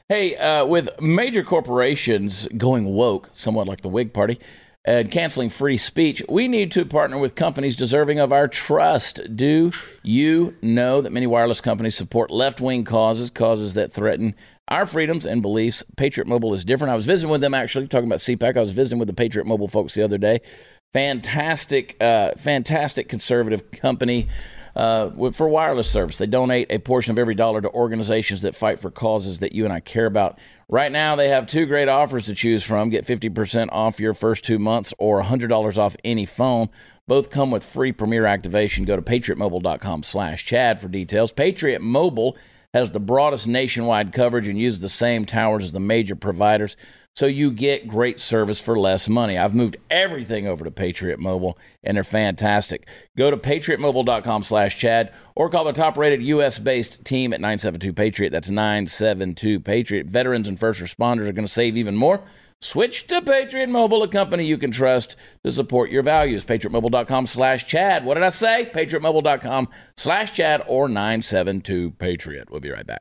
[0.08, 4.38] Hey, uh, with major corporations going woke, somewhat like the Whig Party,
[4.86, 9.20] and canceling free speech, we need to partner with companies deserving of our trust.
[9.34, 9.72] Do
[10.02, 14.34] you know that many wireless companies support left wing causes, causes that threaten
[14.68, 15.84] our freedoms and beliefs?
[15.96, 16.92] Patriot Mobile is different.
[16.92, 18.56] I was visiting with them actually, talking about CPAC.
[18.56, 20.40] I was visiting with the Patriot Mobile folks the other day.
[20.92, 24.28] Fantastic, uh, fantastic conservative company
[24.76, 26.18] uh, for wireless service.
[26.18, 29.64] They donate a portion of every dollar to organizations that fight for causes that you
[29.64, 30.38] and I care about.
[30.68, 32.90] Right now, they have two great offers to choose from.
[32.90, 36.70] Get 50% off your first two months or $100 off any phone.
[37.06, 38.84] Both come with free Premier activation.
[38.84, 41.30] Go to patriotmobile.com slash Chad for details.
[41.30, 42.36] Patriot Mobile
[42.74, 46.76] has the broadest nationwide coverage and uses the same towers as the major providers,
[47.16, 49.38] so you get great service for less money.
[49.38, 52.86] I've moved everything over to Patriot Mobile, and they're fantastic.
[53.16, 58.30] Go to patriotmobile.com slash Chad or call their top-rated U.S.-based team at 972-PATRIOT.
[58.30, 60.10] That's 972-PATRIOT.
[60.10, 62.22] Veterans and first responders are going to save even more.
[62.60, 66.44] Switch to Patriot Mobile, a company you can trust to support your values.
[66.44, 68.04] PatriotMobile.com slash Chad.
[68.04, 68.70] What did I say?
[68.74, 72.50] PatriotMobile.com slash Chad or 972 Patriot.
[72.50, 73.00] We'll be right back.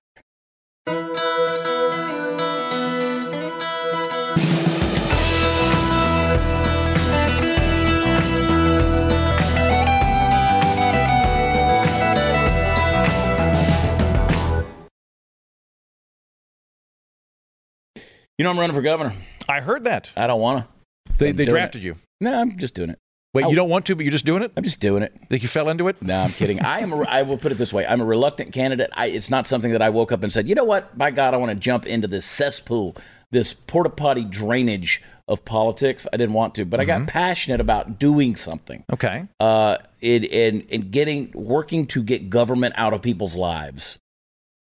[18.37, 19.13] You know I'm running for governor.
[19.47, 20.11] I heard that.
[20.17, 21.13] I don't want to.
[21.17, 21.95] They, I'm they drafted you.
[22.19, 22.99] No, I'm just doing it.
[23.33, 24.51] Wait, I- you don't want to, but you're just doing it?
[24.55, 25.13] I'm just doing it.
[25.29, 26.01] Think you fell into it?
[26.01, 26.61] No, I'm kidding.
[26.61, 26.91] I am.
[26.93, 28.89] A, I will put it this way: I'm a reluctant candidate.
[28.93, 30.97] I, it's not something that I woke up and said, "You know what?
[30.97, 32.95] By God, I want to jump into this cesspool,
[33.31, 37.99] this porta potty drainage of politics." I didn't want to, but I got passionate about
[37.99, 38.83] doing something.
[38.91, 39.25] Okay.
[39.39, 43.97] Uh, in in in getting working to get government out of people's lives.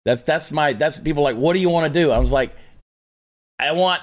[0.05, 1.37] That's that's my that's people like.
[1.37, 2.11] What do you want to do?
[2.11, 2.55] I was like.
[3.61, 4.01] I want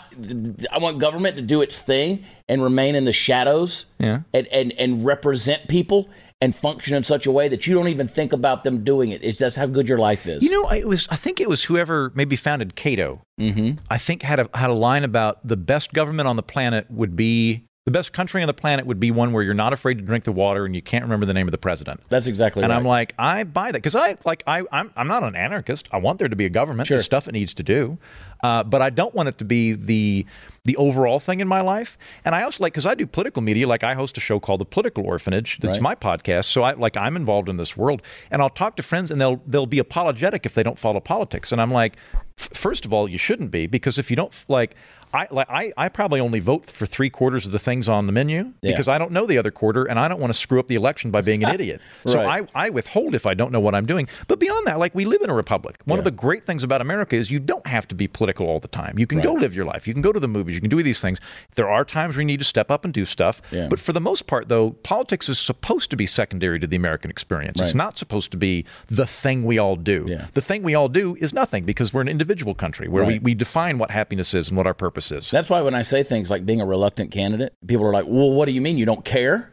[0.72, 4.22] I want government to do its thing and remain in the shadows Yeah.
[4.34, 6.10] and, and, and represent people
[6.41, 9.24] and function in such a way that you don't even think about them doing it.
[9.24, 10.44] It's that's how good your life is.
[10.44, 11.08] You know, it was.
[11.10, 13.22] I think it was whoever maybe founded Cato.
[13.39, 13.80] mm-hmm.
[13.89, 17.15] I think had a had a line about the best government on the planet would
[17.15, 20.04] be the best country on the planet would be one where you're not afraid to
[20.04, 22.02] drink the water and you can't remember the name of the president.
[22.10, 22.78] That's exactly And right.
[22.78, 25.88] And I'm like, I buy that because I like I I'm I'm not an anarchist.
[25.91, 26.88] I want there to be a government.
[26.88, 26.98] Sure.
[26.98, 28.00] There's stuff it needs to do,
[28.41, 30.26] uh, but I don't want it to be the
[30.63, 31.95] the overall thing in my life.
[32.26, 33.67] And I also like because I do political media.
[33.67, 35.60] Like I host a show called The Political Orphanage.
[35.60, 35.82] That's Right.
[35.84, 36.45] my podcast.
[36.45, 39.39] So I like I'm involved in this world, and I'll talk to friends, and they'll
[39.45, 41.52] they'll be apologetic if they don't follow politics.
[41.52, 41.98] And I'm like,
[42.39, 44.76] f- first of all, you shouldn't be because if you don't like.
[45.15, 48.12] I, like I, I probably only vote for three quarters of the things on the
[48.12, 48.71] menu Yeah.
[48.71, 50.75] because I don't know the other quarter and I don't want to screw up the
[50.75, 51.82] election by being an idiot.
[52.06, 52.47] So Right.
[52.56, 54.08] I, I withhold if I don't know what I'm doing.
[54.28, 55.78] But beyond that, like we live in a republic.
[55.86, 58.60] One of the great things about America is you don't have to be political all
[58.60, 58.99] the time.
[58.99, 59.88] You can go live your life.
[59.88, 60.56] You can go to the movies.
[60.56, 61.19] You can do these things.
[61.56, 63.41] There are times where you need to step up and do stuff.
[63.51, 63.67] Yeah.
[63.69, 67.10] But for the most part, though, politics is supposed to be secondary to the American
[67.10, 67.62] experience.
[67.62, 70.06] It's not supposed to be the thing we all do.
[70.08, 70.28] Yeah.
[70.34, 73.34] The thing we all do is nothing because we're an individual country where we, we
[73.34, 76.46] define what happiness is and what our purpose That's why when I say things like
[76.46, 79.52] being a reluctant candidate, people are like, "Well, what do you mean you don't care?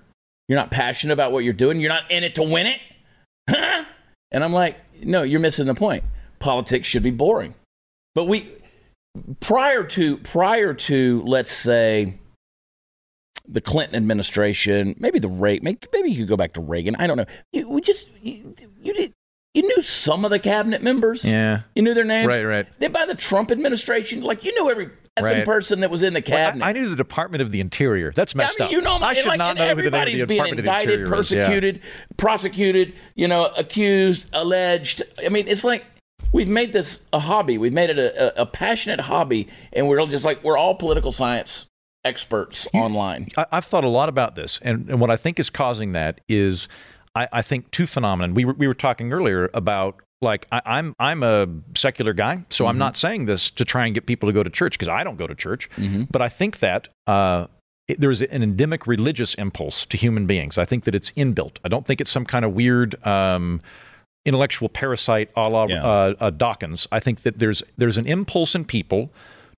[0.48, 1.80] You're not passionate about what you're doing.
[1.80, 2.80] You're not in it to win it."
[3.48, 3.84] Huh?
[4.30, 6.04] And I'm like, "No, you're missing the point.
[6.38, 7.54] Politics should be boring."
[8.14, 8.48] But we
[9.40, 12.18] prior to prior to let's say
[13.48, 16.96] the Clinton administration, maybe the maybe, maybe you could go back to Reagan.
[16.96, 17.26] I don't know.
[17.52, 19.12] You, we just you, you did
[19.54, 21.24] you knew some of the cabinet members.
[21.24, 21.62] Yeah.
[21.74, 22.28] You knew their names.
[22.28, 22.66] Right, right.
[22.78, 25.44] Then by the Trump administration, like you knew every effing Right.
[25.44, 26.64] person that was in the Well, cabinet.
[26.64, 28.12] I, I knew the Department of the Interior.
[28.12, 28.72] That's I messed mean, up.
[28.72, 30.58] you know, I should like, not know who the, name of everybody's the being Department
[30.60, 31.30] of the indicted, Interior is.
[31.30, 31.40] Yeah.
[31.42, 31.80] persecuted,
[32.16, 35.02] prosecuted, you know, accused, alleged.
[35.24, 35.84] I mean, it's like
[36.32, 37.58] we've made this a hobby.
[37.58, 41.12] We've made it a, a, a passionate hobby, and we're just like we're all political
[41.12, 41.66] science
[42.04, 43.28] experts online.
[43.36, 46.20] I, I've thought a lot about this, and, and what I think is causing that
[46.28, 46.68] is,
[47.14, 48.32] I, I think two phenomena.
[48.32, 52.66] We were we were talking earlier about like I, I'm I'm a secular guy, so
[52.66, 55.04] I'm not saying this to try and get people to go to church because I
[55.04, 55.68] don't go to church,
[56.10, 56.88] but I think that.
[57.06, 57.46] Uh,
[57.88, 60.56] it, there's an endemic religious impulse to human beings.
[60.56, 61.56] I think that it's inbuilt.
[61.64, 63.60] I don't think it's some kind of weird um,
[64.24, 65.82] intellectual parasite a la Yeah.
[65.82, 66.86] uh, uh, Dawkins.
[66.92, 69.10] I think that there's there's an impulse in people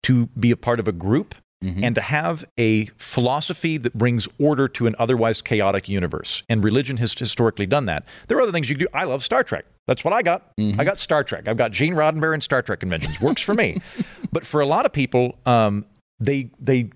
[0.05, 1.35] to be a part of a group
[1.83, 6.43] and to have a philosophy that brings order to an otherwise chaotic universe.
[6.49, 8.05] And religion has historically done that.
[8.29, 8.91] There are other things you can do.
[8.93, 9.65] I love Star Trek.
[9.87, 10.53] That's what I got.
[10.79, 11.49] I got Star Trek.
[11.49, 13.21] I've got Gene Roddenberry and Star Trek conventions.
[13.21, 13.81] Works for me.
[14.33, 15.85] but for a lot of people, um,
[16.21, 16.91] they they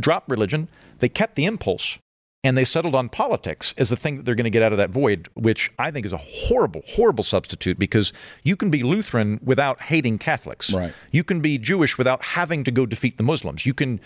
[0.00, 0.68] dropped religion.
[0.98, 1.98] They kept the impulse
[2.44, 4.78] and they settled on politics as the thing that they're going to get out of
[4.78, 9.38] that void, which I think is a horrible, horrible substitute because you can be Lutheran
[9.44, 10.72] without hating Catholics.
[10.72, 10.92] Right.
[11.12, 13.64] You can be Jewish without having to go defeat the Muslims.
[13.64, 14.00] You can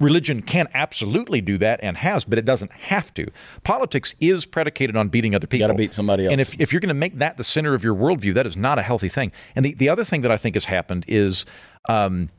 [0.00, 3.28] religion can absolutely do that and has, but it doesn't have to.
[3.62, 5.62] Politics is predicated on beating other people.
[5.62, 6.32] You gotta beat somebody else.
[6.32, 8.56] And if, if you're going to make that the center of your worldview, that is
[8.56, 9.30] not a healthy thing.
[9.54, 11.46] And the, the other thing that I think has happened is
[11.88, 12.30] um,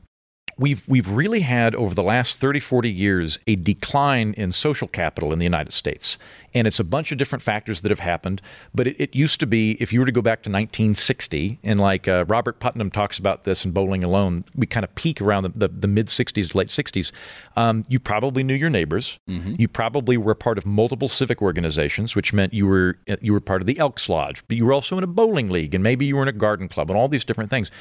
[0.60, 5.32] we've we've really had over the last 30 40 years a decline in social capital
[5.32, 6.18] in the United States.
[6.52, 8.42] And it's a bunch of different factors that have happened
[8.74, 11.80] but it, it used to be if you were to go back to 1960 and
[11.80, 15.44] like uh, Robert Putnam talks about this in Bowling Alone we kind of peak around
[15.44, 17.12] the, the, the mid 60s late 60s
[17.56, 19.20] um, you probably knew your neighbors.
[19.60, 23.62] You probably were part of multiple civic organizations which meant you were you were part
[23.62, 26.16] of the Elks Lodge but you were also in a bowling league and maybe you
[26.16, 27.72] were in a garden club and all these different things.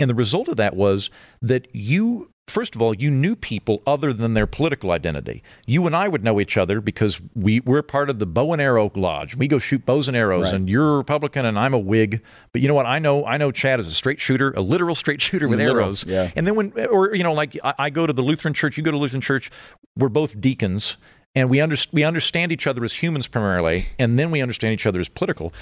[0.00, 1.10] And the result of that was
[1.42, 5.42] that you, first of all, you knew people other than their political identity.
[5.66, 8.62] You and I would know each other because we, we're part of the Bow and
[8.62, 9.36] Arrow Lodge.
[9.36, 10.54] We go shoot bows and arrows, Right.
[10.54, 12.22] and you're a Republican and I'm a Whig.
[12.52, 12.86] But you know what?
[12.86, 15.84] I know I know Chad is a straight shooter, a literal straight shooter with Literal,
[15.84, 16.04] arrows.
[16.06, 16.30] yeah.
[16.36, 18.82] And then when, or you know, like I, I go to the Lutheran church, you
[18.82, 19.50] go to Lutheran church.
[19.96, 20.96] We're both deacons.
[21.38, 24.86] And we, under, we understand each other as humans primarily, and then we understand each
[24.86, 25.52] other as political.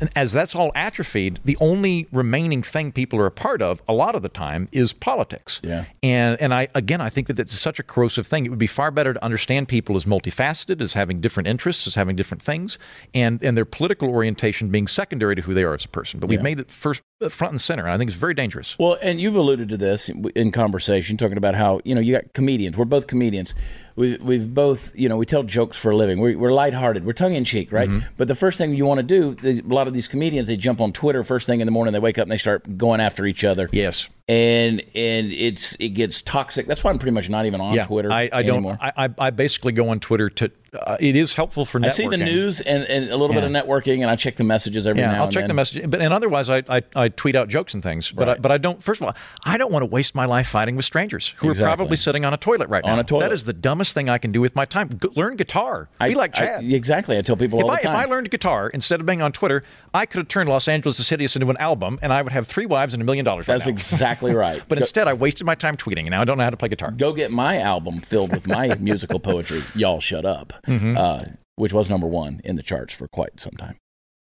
[0.00, 3.92] And as that's all atrophied, the only remaining thing people are a part of a
[3.92, 5.60] lot of the time is politics.
[5.62, 5.84] Yeah.
[6.02, 8.46] And and I again I think that that's such a corrosive thing.
[8.46, 11.94] It would be far better to understand people as multifaceted, as having different interests, as
[11.96, 12.78] having different things,
[13.14, 16.18] and and their political orientation being secondary to who they are as a person.
[16.18, 16.44] But we've Yeah.
[16.44, 17.82] made it first uh, front and center.
[17.84, 18.76] And I think it's very dangerous.
[18.78, 22.32] Well, and you've alluded to this in conversation, talking about how you know you got
[22.32, 22.76] comedians.
[22.78, 23.54] We're both comedians.
[23.96, 26.20] We, we've both you know we tell jokes for a living.
[26.20, 27.04] We're, we're lighthearted.
[27.06, 27.88] We're tongue in cheek, right?
[27.88, 28.06] Mm-hmm.
[28.16, 30.56] But the first thing you want to do, the, a lot of these comedians, they
[30.56, 31.92] jump on Twitter first thing in the morning.
[31.92, 33.68] They wake up and they start going after each other.
[33.72, 34.08] Yes.
[34.28, 36.66] and and it's it gets toxic.
[36.66, 37.84] That's why I'm pretty much not even on Yeah.
[37.84, 38.66] Twitter I, I don't.
[38.66, 40.50] I I basically go on Twitter to.
[40.76, 41.84] Uh, it is helpful for networking.
[41.86, 43.42] I see the news and, and a little Yeah.
[43.42, 45.08] bit of networking, and I check the messages every now.
[45.08, 45.48] Yeah, now I'll and check then.
[45.48, 48.10] the messages, but and otherwise, I, I I tweet out jokes and things.
[48.12, 48.82] But I, but I don't.
[48.82, 51.72] First of all, I don't want to waste my life fighting with strangers who Exactly.
[51.72, 52.92] are probably sitting on a toilet right now.
[52.92, 53.22] On a toilet.
[53.24, 54.90] That is the dumbest thing I can do with my time.
[55.00, 55.88] G- learn guitar.
[56.00, 56.64] Be like I- Chad.
[56.64, 57.16] exactly.
[57.18, 57.94] I tell people if all I, the if.
[57.94, 59.62] I learned guitar instead of being on Twitter,
[59.96, 62.46] I could have turned Los Angeles is Hideous into an album, and I would have
[62.46, 63.46] three wives and a million dollars.
[63.46, 63.70] That's now.
[63.72, 64.62] exactly right.
[64.68, 66.56] But Go- instead, I wasted my time tweeting, and now I don't know how to
[66.56, 66.90] play guitar.
[66.92, 69.62] go get my album filled with my musical poetry.
[69.74, 70.96] Y'all shut up, Mm-hmm.
[70.96, 71.22] uh,
[71.56, 73.76] which was number one in the charts for quite some time.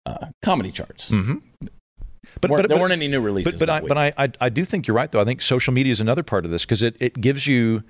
[0.05, 1.11] Uh, comedy charts.
[1.11, 1.37] Mm-hmm.
[2.41, 3.55] But, Weren't- but, there but- weren't any new releases.
[3.57, 5.21] But but I but I, I I do think you're right though.
[5.21, 7.83] I think social media is another part of this because it, it gives you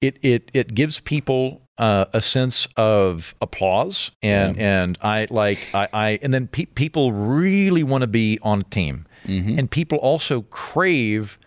[0.00, 5.88] it it it gives people uh, a sense of applause and and I like I,
[5.92, 9.58] I and then pe- people really want to be on a team Mm-hmm.
[9.58, 11.38] and people also crave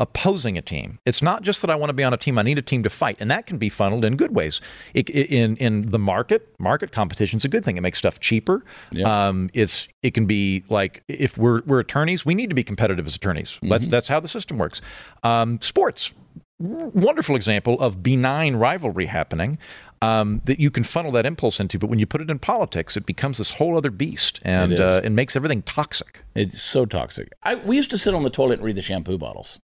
[0.00, 0.98] opposing a team.
[1.04, 2.38] It's not just that I want to be on a team.
[2.38, 4.60] I need a team to fight, and that can be funneled in good ways.
[4.94, 7.76] It, it- in in the market, market competition is a good thing.
[7.76, 8.64] It makes stuff cheaper.
[8.92, 9.28] Yeah.
[9.28, 13.06] Um, it's it can be like if we're we're attorneys, we need to be competitive
[13.06, 13.58] as attorneys.
[13.62, 13.90] That's Mm-hmm.
[13.90, 14.80] that's how the system works.
[15.22, 16.12] Um, sports,
[16.58, 19.58] wonderful example of benign rivalry happening.
[20.00, 22.96] Um, that you can funnel that impulse into, but when you put it in politics,
[22.96, 26.22] it becomes this whole other beast, and It uh, it makes everything toxic.
[26.36, 27.32] It's so toxic.
[27.42, 29.58] I, we used to sit on the toilet and read the shampoo bottles.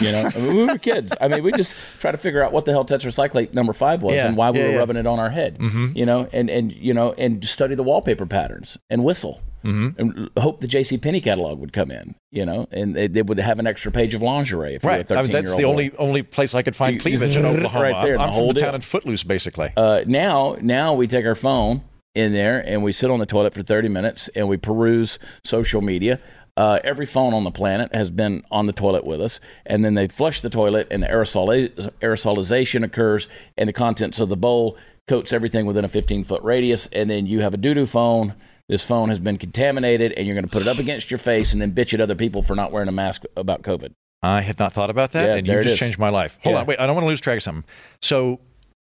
[0.00, 1.14] You know, I mean, we were kids.
[1.20, 4.14] I mean, we just try to figure out what the hell tetracyclate number five was
[4.14, 4.78] Yeah, and why we yeah, were yeah.
[4.78, 5.58] rubbing it on our head.
[5.60, 10.60] You know, and and you know, and study the wallpaper patterns and whistle and hope
[10.60, 10.98] the J.C.
[10.98, 12.14] Penney catalog would come in.
[12.30, 14.94] You know, and they, they would have an extra page of lingerie if you were
[14.94, 15.10] a Right.
[15.10, 18.18] I mean, that's the only only place I could find You- cleavage in right there,
[18.18, 19.72] I'm, I'm from the town in Footloose, basically.
[19.76, 21.82] Uh, now, now we take our phone
[22.14, 25.80] in there and we sit on the toilet for 30 minutes and we peruse social
[25.80, 26.20] media.
[26.56, 29.94] Uh, every phone on the planet has been on the toilet with us, and then
[29.94, 34.76] they flush the toilet, and the aerosol- aerosolization occurs, and the contents of the bowl
[35.06, 38.34] coats everything within a 15 foot radius, and then you have a doo doo phone.
[38.68, 41.52] This phone has been contaminated, and you're going to put it up against your face
[41.52, 43.92] and then bitch at other people for not wearing a mask about COVID.
[44.22, 46.38] I had not thought about that, Yeah, and you just changed my life.
[46.42, 46.60] Hold Yeah.
[46.60, 46.78] on, wait.
[46.80, 47.64] I don't want to lose track of something.
[48.02, 48.40] So,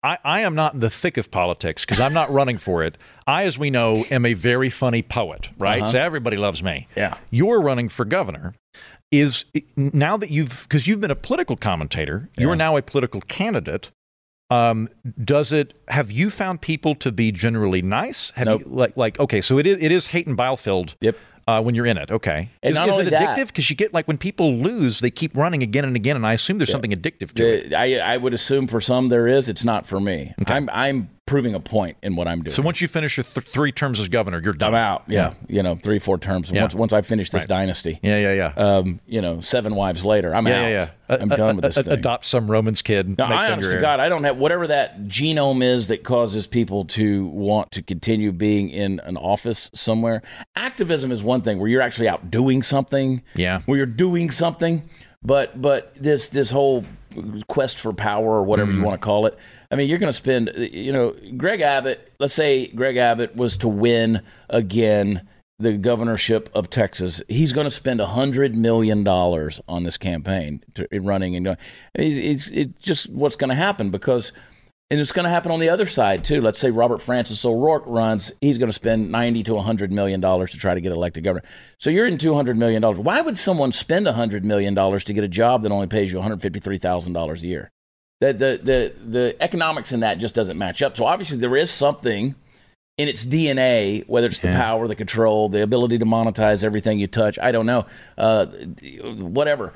[0.03, 2.99] I, I am not in the thick of politics because I'm not running for it.
[3.27, 5.87] I, as we know, am a very funny poet, right?
[5.87, 6.89] So everybody loves me.
[6.97, 7.01] Uh-huh.
[7.01, 7.17] Yeah.
[7.31, 8.55] You're running for governor.
[9.13, 9.45] Is
[9.77, 13.91] now that you've because you've been a political commentator, you're now a political candidate.
[14.51, 14.89] Um,
[15.25, 18.31] does it have you found people to be generally nice?
[18.33, 18.63] Have Nope.
[18.63, 21.17] you like like okay, so it is it is Hayton Bilefield Yep.
[21.47, 22.11] uh, when you're in it.
[22.11, 22.51] Okay.
[22.63, 23.47] And is not is it addictive?
[23.47, 26.33] Because you get like when people lose, they keep running again and again, and I
[26.33, 27.73] assume there's something addictive to it.
[27.75, 29.49] I, I would assume for some there is.
[29.49, 30.35] It's not for me.
[30.47, 32.53] I'm I'm proving a point in what I'm doing.
[32.53, 34.75] So once you finish your th- three terms as governor, you're done.
[34.75, 35.05] I'm out.
[35.07, 36.51] Yeah, you know, three four terms.
[36.51, 36.63] Yeah.
[36.63, 38.63] Once once I finish this dynasty, Yeah, yeah, yeah.
[38.77, 40.69] um, you know, seven wives later, I'm yeah, out.
[40.69, 41.17] yeah, yeah.
[41.21, 41.93] I'm done with this thing.
[41.93, 43.17] Adopt some Roman's kid.
[43.19, 43.81] No, I them honest to.
[43.81, 48.33] God, I don't have whatever that genome is that causes people to want to continue
[48.33, 50.23] being in an office somewhere.
[50.57, 53.23] Activism is one thing where you're actually out doing something.
[53.35, 53.61] Yeah.
[53.67, 54.89] Where you're doing something.
[55.23, 56.85] But but this this whole
[57.49, 58.81] quest for power or whatever Mm-hmm.
[58.81, 59.39] you want to call it.
[59.71, 63.57] I mean, you're going to spend you know, Greg Abbott, let's say Greg Abbott was
[63.59, 65.27] to win again
[65.61, 70.89] the governorship of Texas, he's going to spend hundred million dollars on this campaign, to,
[71.01, 71.57] running and
[71.99, 74.33] he's, it's just what's going to happen because,
[74.91, 76.41] and it's going to happen on the other side too.
[76.41, 80.51] Let's say Robert Francis O'Rourke runs, he's going to spend ninety to hundred million dollars
[80.53, 81.45] to try to get elected governor.
[81.79, 82.99] So you're in two hundred million dollars.
[82.99, 86.19] Why would someone spend hundred million dollars to get a job that only pays you
[86.19, 87.71] one hundred fifty three thousand dollars a year?
[88.21, 90.97] The, the the the economics in that just doesn't match up.
[90.97, 92.35] So obviously there is something
[92.99, 97.07] in its DNA, whether it's the power, the control, the ability to monetize everything you
[97.07, 97.39] touch.
[97.39, 97.87] I don't know.
[98.19, 98.47] Uh,
[99.21, 99.73] whatever.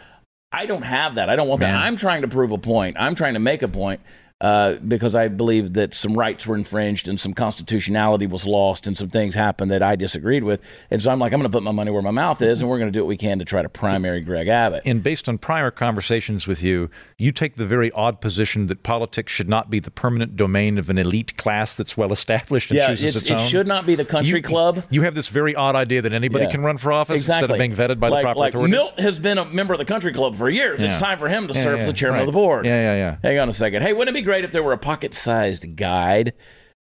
[0.52, 1.30] I don't have that.
[1.30, 1.74] I don't want that.
[1.74, 2.96] I'm trying to prove a point.
[3.00, 4.00] I'm trying to make a point
[4.40, 8.96] uh, because I believe that some rights were infringed and some constitutionality was lost and
[8.98, 10.60] some things happened that I disagreed with.
[10.90, 12.68] And so I'm like, I'm going to put my money where my mouth is, and
[12.68, 14.82] we're going to do what we can to try to primary Greg Abbott.
[14.84, 19.32] And based on prior conversations with you, you take the very odd position that politics
[19.32, 22.88] should not be the permanent domain of an elite class that's well established and yeah,
[22.88, 24.84] chooses it's, its, it should not be the country you, club.
[24.90, 26.50] You have this very odd idea that anybody Yeah.
[26.50, 27.44] can run for office Exactly.
[27.44, 28.72] instead of being vetted by like, the proper like authorities.
[28.76, 30.82] Milt has been a member of the country club for years.
[30.82, 32.22] It's time for him to Yeah, serve yeah, as the chairman right.
[32.22, 32.66] of the board.
[32.66, 33.16] Yeah, yeah, yeah.
[33.22, 33.82] Hang on a second.
[33.82, 36.32] Hey, wouldn't it be great if there were a pocket-sized guide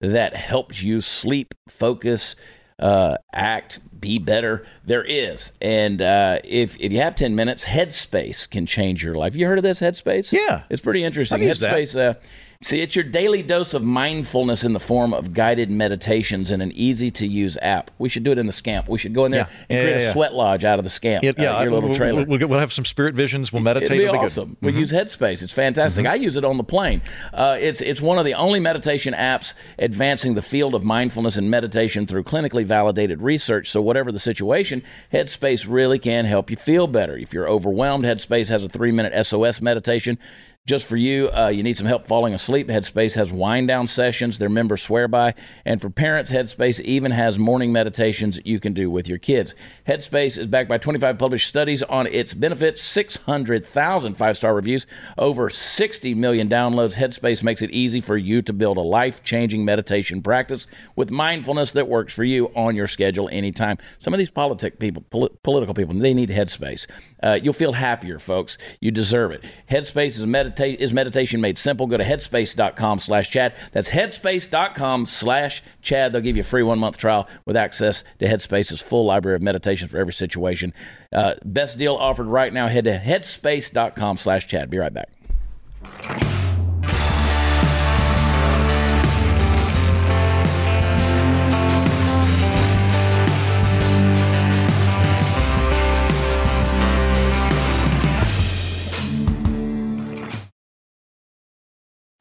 [0.01, 2.35] that helps you sleep, focus,
[2.79, 4.65] uh, act, be better?
[4.85, 9.37] There is, and uh, if if you have ten minutes, Headspace can change your life.
[9.37, 10.33] You heard of this Headspace?
[10.33, 10.65] Yeah.
[10.71, 11.43] it's pretty interesting.
[11.43, 11.75] I've used that.
[11.75, 12.01] Headspace.
[12.01, 12.15] Uh,
[12.63, 16.71] See, it's your daily dose of mindfulness in the form of guided meditations in an
[16.77, 17.91] easy to use app.
[17.99, 18.89] We should do it in the Scamp.
[18.89, 19.65] We should go in there Yeah.
[19.69, 21.25] and Yeah, create yeah, a sweat lodge out of the Scamp.
[21.25, 22.25] Yeah, uh, your little we'll, trailer.
[22.25, 23.53] We'll, we'll, we'll have some spirit visions.
[23.53, 23.91] We'll meditate.
[23.91, 24.57] It'd be It'll awesome.
[24.61, 25.43] We use Headspace.
[25.43, 26.07] It's fantastic.
[26.07, 27.03] I use it on the plane.
[27.35, 31.51] Uh, it's it's one of the only meditation apps advancing the field of mindfulness and
[31.51, 33.71] meditation through clinically validated research.
[33.71, 37.17] So whatever the situation, Headspace really can help you feel better.
[37.17, 40.17] If you're overwhelmed, Headspace has a three minute SOS meditation.
[40.65, 42.69] Just for you, uh, you need some help falling asleep.
[42.69, 45.35] Headspace has wind down sessions their members swear by.
[45.65, 49.57] And for parents, Headspace even has morning meditations you can do with your kids.
[49.89, 54.87] Headspace is backed by 25 published studies on its benefits, 600,000 five star reviews,
[55.19, 56.95] over 60 million downloads.
[56.95, 61.73] Headspace makes it easy for you to build a life changing meditation practice with mindfulness
[61.73, 63.79] that works for you on your schedule anytime.
[63.99, 66.87] Some of these politic people, poli- political people, they need Headspace.
[67.23, 68.59] Uh, you'll feel happier, folks.
[68.81, 69.45] You deserve it.
[69.71, 71.87] Headspace is, medita- is meditation made simple.
[71.87, 73.55] Go to headspace.com slash Chad.
[73.73, 76.13] That's headspace.com slash Chad.
[76.13, 79.43] They'll give you a free one month trial with access to Headspace's full library of
[79.43, 80.73] meditation for every situation.
[81.13, 82.69] Uh, best deal offered right now.
[82.69, 84.71] Head to headspace.com slash Chad.
[84.71, 86.32] Be right back.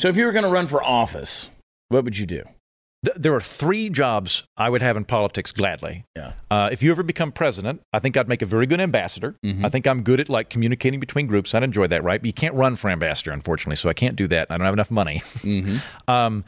[0.02, 1.48] So if you were going to run for office,
[1.90, 2.42] what would you do?
[3.16, 6.06] There are three jobs I would have in politics gladly.
[6.16, 6.34] Yeah.
[6.50, 9.36] Uh, if you ever become president, I think I'd make a very good ambassador.
[9.46, 9.64] Mm-hmm.
[9.64, 11.54] I think I'm good at like communicating between groups.
[11.54, 12.20] I'd enjoy that, right?
[12.20, 14.48] But you can't run for ambassador, unfortunately, so I can't do that.
[14.50, 15.22] I don't have enough money.
[15.42, 15.78] Mm-hmm.
[16.12, 16.46] um,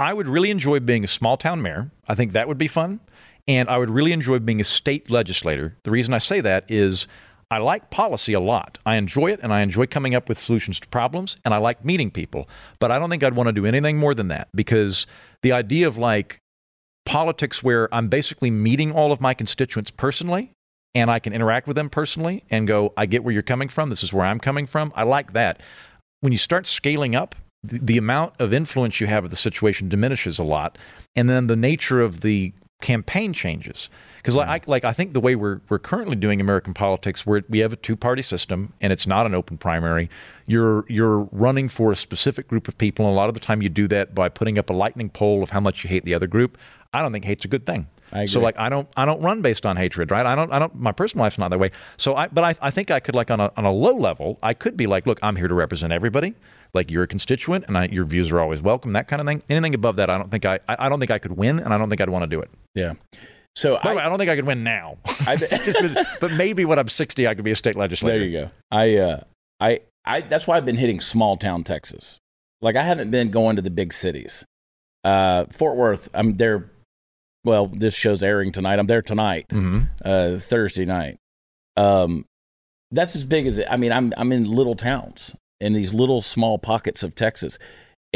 [0.00, 1.92] I would really enjoy being a small town mayor.
[2.08, 2.98] I think that would be fun,
[3.46, 5.76] and I would really enjoy being a state legislator.
[5.84, 7.06] The reason I say that is.
[7.50, 8.78] I like policy a lot.
[8.84, 11.84] I enjoy it and I enjoy coming up with solutions to problems and I like
[11.84, 12.48] meeting people.
[12.80, 15.06] But I don't think I'd want to do anything more than that because
[15.42, 16.40] the idea of like
[17.04, 20.50] politics where I'm basically meeting all of my constituents personally
[20.94, 23.90] and I can interact with them personally and go, I get where you're coming from.
[23.90, 24.92] This is where I'm coming from.
[24.96, 25.60] I like that.
[26.20, 29.88] When you start scaling up, the, the amount of influence you have of the situation
[29.88, 30.78] diminishes a lot.
[31.14, 33.88] And then the nature of the campaign changes.
[34.26, 34.70] Because like, hmm.
[34.70, 37.72] I, like I think the way we're, we're currently doing American politics, where we have
[37.72, 40.10] a two party system and it's not an open primary.
[40.46, 43.62] You're you're running for a specific group of people, and a lot of the time
[43.62, 46.12] you do that by putting up a lightning poll of how much you hate the
[46.12, 46.58] other group.
[46.92, 47.86] I don't think hate's a good thing.
[48.26, 50.26] So like I don't I don't run based on hatred, right?
[50.26, 51.70] I don't I don't my personal life's not that way.
[51.96, 54.40] So I but I, I think I could like on a on a low level,
[54.42, 56.34] I could be like, look, I'm here to represent everybody.
[56.74, 59.42] Like you're a constituent and I, your views are always welcome, that kind of thing.
[59.48, 61.78] Anything above that, I don't think I I don't think I could win and I
[61.78, 62.50] don't think I'd want to do it.
[62.74, 62.94] Yeah.
[63.56, 64.98] So I, I, don't think I could win now.
[65.26, 65.36] I,
[66.20, 68.18] but maybe when I'm 60, I could be a state legislator.
[68.18, 68.50] There you go.
[68.70, 69.20] I, uh,
[69.58, 72.20] I, I, that's why I've been hitting small town Texas.
[72.60, 74.44] Like I haven't been going to the big cities.
[75.04, 76.70] Uh, Fort Worth, I'm there.
[77.44, 78.78] Well, this show's airing tonight.
[78.78, 79.84] I'm there tonight, mm-hmm.
[80.04, 81.16] uh, Thursday night.
[81.76, 82.24] Um,
[82.90, 83.68] that's as big as it.
[83.70, 87.58] I mean, I'm I'm in little towns in these little small pockets of Texas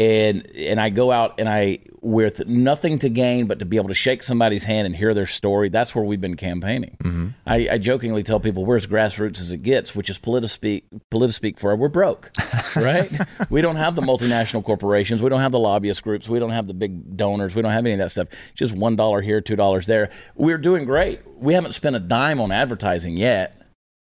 [0.00, 3.88] and and I go out and I with nothing to gain but to be able
[3.88, 5.68] to shake somebody's hand and hear their story.
[5.68, 6.96] That's where we've been campaigning.
[7.02, 7.28] Mm-hmm.
[7.46, 11.58] I, I, jokingly tell people we're as grassroots as it gets, which is politispeak politispeak
[11.58, 12.30] for we're broke,
[12.76, 13.12] right?
[13.50, 16.66] we don't have the multinational corporations, we don't have the lobbyist groups, we don't have
[16.66, 18.28] the big donors, we don't have any of that stuff.
[18.54, 20.08] Just one dollar here, two dollars there.
[20.34, 21.20] We're doing great.
[21.36, 23.59] We haven't spent a dime on advertising yet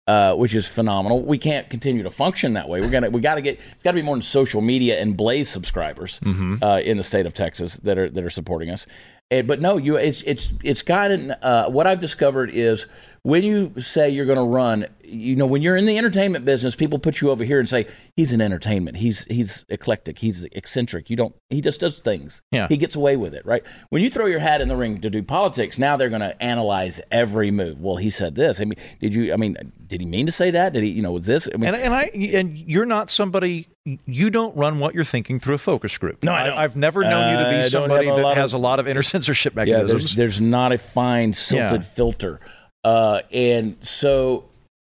[0.08, 1.22] uh, which is phenomenal.
[1.22, 2.80] We can't continue to function that way.
[2.80, 5.14] We're gonna we got to get it's got to be more than social media and
[5.14, 6.64] Blaze subscribers mm-hmm.
[6.64, 8.86] uh, in the state of Texas that are that are supporting us.
[9.30, 11.32] And, but no, you it's it's it's gotten.
[11.32, 12.86] Uh, what I've discovered is
[13.28, 16.74] when you say you're going to run, you know, when you're in the entertainment business,
[16.74, 18.96] people put you over here and say he's an entertainment.
[18.96, 20.18] He's he's eclectic.
[20.18, 21.10] He's eccentric.
[21.10, 21.34] You don't.
[21.50, 22.40] He just does things.
[22.50, 22.68] Yeah.
[22.68, 23.62] He gets away with it, right?
[23.90, 26.42] When you throw your hat in the ring to do politics, now they're going to
[26.42, 27.78] analyze every move.
[27.80, 28.62] Well, he said this.
[28.62, 29.34] I mean, did you?
[29.34, 29.56] I mean,
[29.86, 30.72] did he mean to say that?
[30.72, 30.88] Did he?
[30.88, 31.48] You know, was this?
[31.52, 32.04] I mean, and, and I
[32.34, 33.68] and you're not somebody.
[34.06, 36.22] You don't run what you're thinking through a focus group.
[36.22, 38.88] No, I have never known you to be uh, somebody that has a lot of
[38.88, 39.88] inner censorship Yeah, mechanisms.
[39.88, 41.86] there's, there's not a fine silted Yeah.
[41.88, 42.40] filter.
[42.84, 44.44] Uh, and so,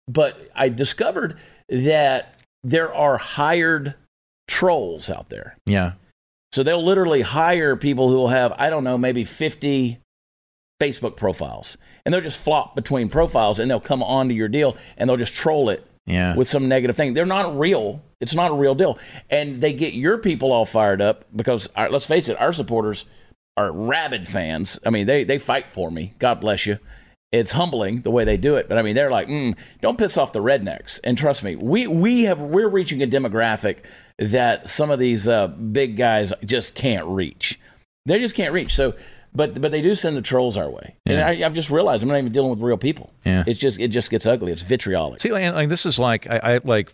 [0.09, 1.37] but I discovered
[1.68, 3.95] that there are hired
[4.49, 5.57] trolls out there.
[5.66, 5.93] yeah.
[6.53, 9.99] So they'll literally hire people who will have, I don't know, maybe 50
[10.83, 11.78] Facebook profiles.
[12.05, 15.35] And they'll just flop between profiles and they'll come onto your deal and they'll just
[15.35, 16.35] troll it Yeah.
[16.37, 17.14] with some negative thing.
[17.14, 18.03] They're not real.
[18.20, 18.99] It's not a real deal.
[19.30, 23.07] And they get your people all fired up because, our, let's face it, our supporters
[23.57, 24.78] are rabid fans.
[24.85, 26.12] I mean, they, they fight for me.
[26.18, 26.78] God bless you.
[27.33, 30.18] It's humbling the way they do it, but I mean, they're like, mm, don't piss
[30.18, 31.01] off the rednecks.
[31.03, 33.78] And trust me, we we have we're reaching a demographic
[34.18, 37.59] that some of these uh, big guys just can't reach.
[38.05, 38.74] They just can't reach.
[38.74, 38.95] So,
[39.35, 41.26] but but they do send the trolls our way, and Yeah.
[41.26, 43.11] I, I've just realized I'm not even dealing with real people.
[43.24, 43.45] Yeah.
[43.47, 44.53] It's just it just gets ugly.
[44.53, 45.22] It's vitriolic.
[45.22, 46.93] See, like, like, this is like I, I like.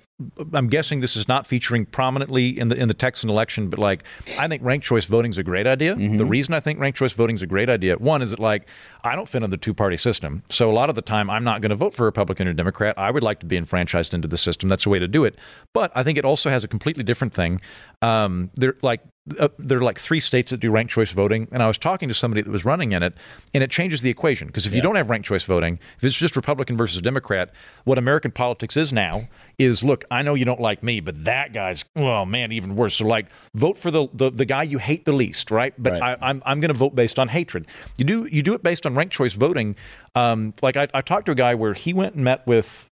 [0.52, 4.02] I'm guessing this is not featuring prominently in the in the Texan election, but like
[4.36, 5.94] I think ranked choice voting is a great idea.
[5.94, 8.66] The reason I think ranked choice voting is a great idea, one is that like
[9.04, 11.44] I don't fit in the two party system, so a lot of the time I'm
[11.44, 12.98] not going to vote for Republican or Democrat.
[12.98, 14.68] I would like to be enfranchised into the system.
[14.68, 15.36] That's a way to do it.
[15.72, 17.60] But I think it also has a completely different thing.
[18.02, 19.02] Um, there like
[19.38, 22.08] uh, there are like three states that do ranked choice voting, and I was talking
[22.08, 23.14] to somebody that was running in it,
[23.54, 26.16] and it changes the equation because if you don't have ranked choice voting, if it's
[26.16, 27.50] just Republican versus Democrat,
[27.84, 29.28] what American politics is now
[29.58, 32.96] is look, I know you don't like me, but that guy's well, man, even worse.
[32.96, 35.74] So like, vote for the the, the guy you hate the least, right?
[35.76, 36.18] But Right.
[36.20, 37.66] I, I'm I'm going to vote based on hatred.
[37.96, 39.76] You do you do it based on ranked choice voting.
[40.14, 42.88] Um, like I, I talked to a guy where he went and met with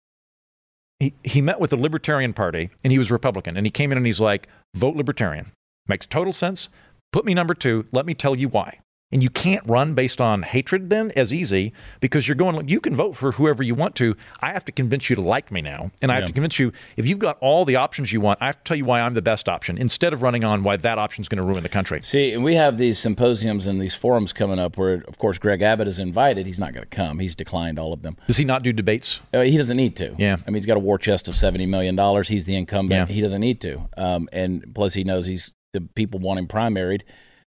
[1.00, 3.98] he, he met with the Libertarian Party and he was Republican and he came in
[3.98, 5.52] and he's like, vote Libertarian.
[5.88, 6.70] Makes total sense.
[7.12, 7.88] Put me number two.
[7.92, 8.80] Let me tell you why.
[9.12, 12.96] And you can't run based on hatred then as easy because you're going, you can
[12.96, 14.16] vote for whoever you want to.
[14.40, 15.92] I have to convince you to like me now.
[16.02, 18.46] And I have to convince you, if you've got all the options you want, I
[18.46, 20.98] have to tell you why I'm the best option instead of running on why that
[20.98, 22.02] option's going to ruin the country.
[22.04, 25.62] See, and we have these symposiums and these forums coming up where, of course, Greg
[25.62, 26.46] Abbott is invited.
[26.46, 27.20] He's not going to come.
[27.20, 28.16] He's declined all of them.
[28.28, 29.22] Does he not do debates?
[29.34, 30.16] Uh, he doesn't need to.
[30.18, 30.38] Yeah.
[30.46, 32.30] I mean, he's got a war chest of seventy million dollars.
[32.30, 33.10] He's the incumbent.
[33.10, 33.14] Yeah.
[33.14, 33.90] He doesn't need to.
[33.98, 37.02] Um, and plus, he knows he's the people want him primaried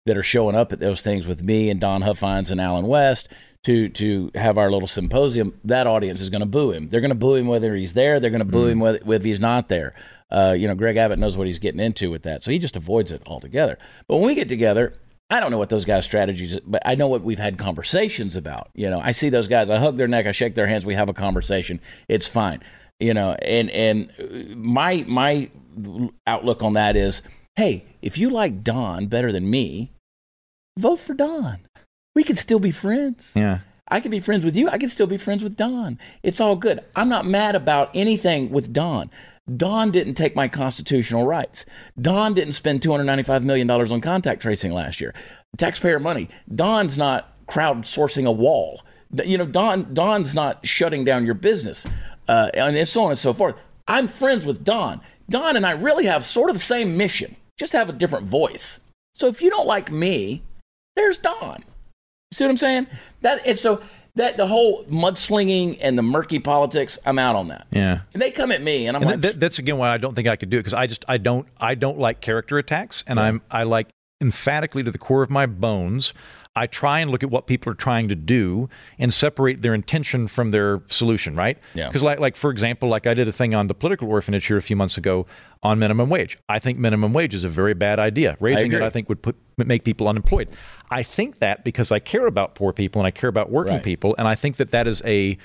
[0.05, 3.29] that are showing up at those things with me and Don Huffines and Allen West
[3.63, 5.59] to to have our little symposium.
[5.63, 6.89] That audience is going to boo him.
[6.89, 8.19] They're going to boo him whether he's there.
[8.19, 9.93] They're going to boo him whether, whether he's not there.
[10.31, 12.75] Uh, you know, Greg Abbott knows what he's getting into with that, so he just
[12.75, 13.77] avoids it altogether.
[14.07, 14.93] But when we get together.
[15.33, 18.69] I don't know what those guys' strategies, but I know what we've had conversations about.
[18.75, 20.93] You know, I see those guys, I hug their neck, I shake their hands, we
[20.95, 21.79] have a conversation.
[22.09, 22.61] It's fine.
[22.99, 24.11] You know, and and
[24.57, 25.49] my my
[26.27, 27.21] outlook on that is,
[27.55, 29.91] hey, if you like Don better than me,
[30.77, 31.59] vote for Don.
[32.15, 33.33] we could still be friends.
[33.35, 33.59] Yeah.
[33.89, 34.69] I can be friends with you.
[34.69, 35.99] I can still be friends with Don.
[36.23, 36.79] It's all good.
[36.95, 39.11] I'm not mad about anything with Don.
[39.57, 41.65] Don didn't take my constitutional rights.
[41.99, 45.13] Don didn't spend $295 million on contact tracing last year.
[45.57, 46.29] Taxpayer money.
[46.55, 48.81] Don's not crowdsourcing a wall.
[49.25, 51.85] You know, Don, Don's not shutting down your business,
[52.29, 53.55] uh, and so on and so forth.
[53.89, 55.01] I'm friends with Don.
[55.29, 58.79] Don and I really have sort of the same mission, just have a different voice.
[59.13, 60.41] So if you don't like me,
[60.95, 61.63] there's Don.
[62.33, 62.87] See what I'm saying?
[63.21, 63.83] That and so
[64.15, 67.67] that the whole mudslinging and the murky politics, I'm out on that.
[67.71, 68.01] Yeah.
[68.13, 70.15] And they come at me, and I'm And like, th- that's again why I don't
[70.15, 73.03] think I could do it because I just I don't I don't like character attacks
[73.05, 73.89] and I'm I like
[74.21, 76.13] emphatically to the core of my bones.
[76.53, 78.69] I try and look at what people are trying to do
[78.99, 81.57] and separate their intention from their solution, right?
[81.73, 81.87] Yeah.
[81.87, 84.57] Because like like for example, like I did a thing on the political orphanage here
[84.57, 85.25] a few months ago
[85.63, 86.37] on minimum wage.
[86.49, 88.35] I think minimum wage is a very bad idea.
[88.41, 88.81] Raising it.
[88.81, 90.49] I think, would put make people unemployed.
[90.89, 93.83] I think that because I care about poor people and I care about working Right.
[93.83, 95.37] people, and I think that that is a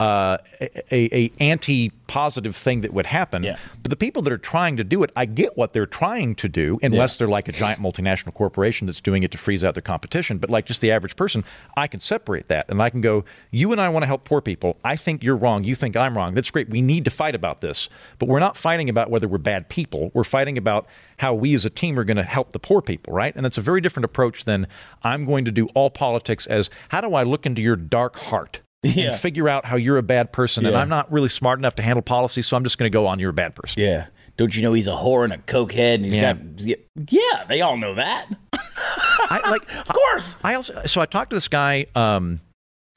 [0.00, 3.42] uh, a, a anti-positive thing that would happen.
[3.42, 3.56] Yeah.
[3.82, 6.48] But the people that are trying to do it, I get what they're trying to
[6.48, 9.82] do, unless they're like a giant multinational corporation that's doing it to freeze out their
[9.82, 10.38] competition.
[10.38, 11.42] But like just the average person,
[11.76, 14.40] I can separate that and I can go, you and I want to help poor
[14.40, 14.78] people.
[14.84, 15.64] I think you're wrong.
[15.64, 16.34] You think I'm wrong.
[16.34, 16.70] That's great.
[16.70, 17.88] We need to fight about this.
[18.20, 20.12] But we're not fighting about whether we're bad people.
[20.14, 20.86] We're fighting about
[21.16, 23.34] how we as a team are going to help the poor people, right?
[23.34, 24.68] And that's a very different approach than
[25.02, 28.60] I'm going to do all politics as how do I look into your dark heart?
[28.82, 29.10] Yeah.
[29.10, 30.64] and figure out how you're a bad person.
[30.64, 33.06] And I'm not really smart enough to handle policy, so I'm just going to go
[33.08, 33.82] on you're a bad person.
[33.82, 34.06] yeah.
[34.36, 36.34] Don't you know he's a whore and a cokehead, and he's Yeah.
[36.34, 37.44] got yeah.
[37.48, 39.62] They all know that, I like.
[39.80, 40.36] of course.
[40.44, 41.86] I also so I talked to this guy.
[41.96, 42.38] Um,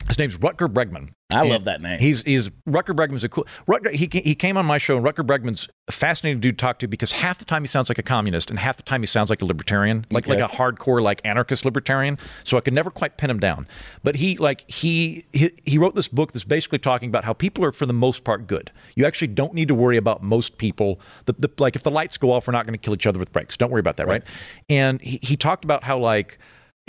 [0.07, 1.09] his name's Rutger Bregman.
[1.33, 1.97] I love that name.
[1.99, 3.47] He's he's Rutger Bregman's a cool.
[3.65, 6.79] Rutger he he came on my show and Rutger Bregman's a fascinating dude to talk
[6.79, 9.05] to because half the time he sounds like a communist and half the time he
[9.05, 10.41] sounds like a libertarian, like Okay.
[10.41, 12.17] like a hardcore like anarchist libertarian.
[12.43, 13.65] So I could never quite pin him down.
[14.03, 17.63] But he like he he, he wrote this book that's basically talking about how people
[17.63, 18.69] are for the most part good.
[18.95, 20.99] You actually don't need to worry about most people.
[21.25, 23.19] The, the like if the lights go off, we're not going to kill each other
[23.19, 23.55] with brakes.
[23.55, 24.23] Don't worry about that, right?
[24.69, 26.39] And he, he talked about how like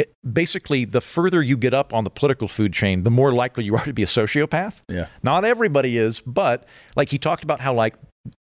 [0.03, 3.65] it, basically the further you get up on the political food chain the more likely
[3.65, 5.07] you are to be a sociopath Yeah.
[5.23, 6.65] not everybody is but
[6.97, 7.95] like he talked about how like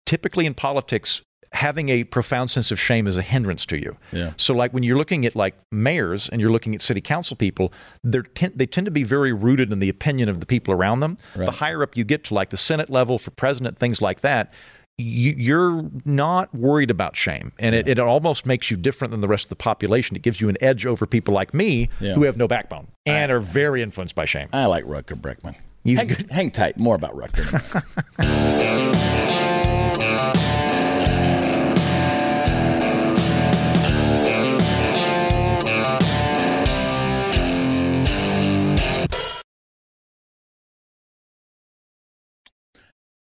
[0.06, 4.34] typically in politics having a profound sense of shame is a hindrance to you Yeah.
[4.36, 7.72] so like when you're looking at like mayors and you're looking at city council people
[8.04, 11.00] they're ten- they tend to be very rooted in the opinion of the people around
[11.00, 11.46] them Right.
[11.46, 14.54] the higher up you get to like the senate level for president things like that
[14.98, 19.44] you're not worried about shame and it, it almost makes you different than the rest
[19.46, 22.14] of the population it gives you an edge over people like me Yeah.
[22.14, 25.56] who have no backbone and are very influenced by shame I like Rutger Bregman.
[25.84, 26.78] He's hang, hang tight.
[26.78, 27.84] More about Rutger.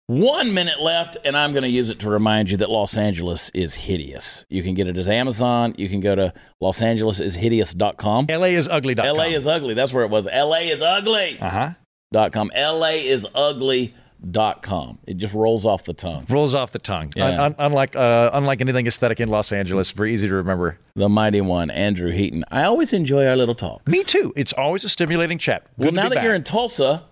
[0.08, 3.50] One minute left, and I'm going to use it to remind you that Los Angeles
[3.54, 4.46] is hideous.
[4.50, 5.76] You can get it as Amazon.
[5.78, 8.26] You can go to losangelesishideous.com.
[8.30, 9.74] la is ugly LA is ugly.
[9.74, 10.26] That's where it was.
[10.26, 11.40] LA is ugly.
[11.40, 11.72] uh-huh
[12.12, 12.52] Dot com.
[12.56, 13.96] LA is ugly.
[14.30, 15.00] Dot com.
[15.08, 16.26] It just rolls off the tongue.
[16.30, 17.26] rolls off the tongue Yeah.
[17.28, 21.10] Un- un- unlike uh, unlike anything aesthetic in los angeles very easy to remember The
[21.10, 22.46] mighty one, Andrew Heaton.
[22.52, 23.92] I always enjoy our little talks.
[23.92, 27.04] me too it's always a stimulating chat Well, Good to now that you're in Tulsa,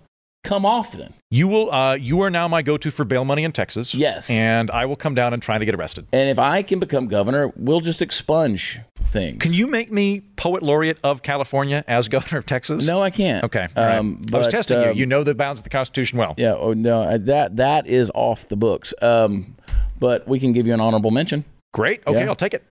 [0.43, 1.13] come often.
[1.29, 4.29] you will uh, you are now my go-to for bail money in texas Yes.
[4.29, 7.07] and i will come down and try to get arrested And if I can become
[7.07, 8.79] governor, we'll just expunge
[9.11, 9.41] things.
[9.41, 13.43] can you make me poet laureate of california as governor of texas No, I can't.
[13.45, 13.97] okay right.
[13.97, 16.53] Um, i was testing um, you you know the bounds of the constitution well Yeah.
[16.55, 18.93] Oh no, uh, that that is off the books.
[19.01, 19.55] Um,
[19.99, 21.45] but we can give you an honorable mention.
[21.73, 22.29] great okay Yeah.
[22.29, 22.63] i'll take it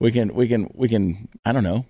[0.00, 1.86] We can we can we can I don't know.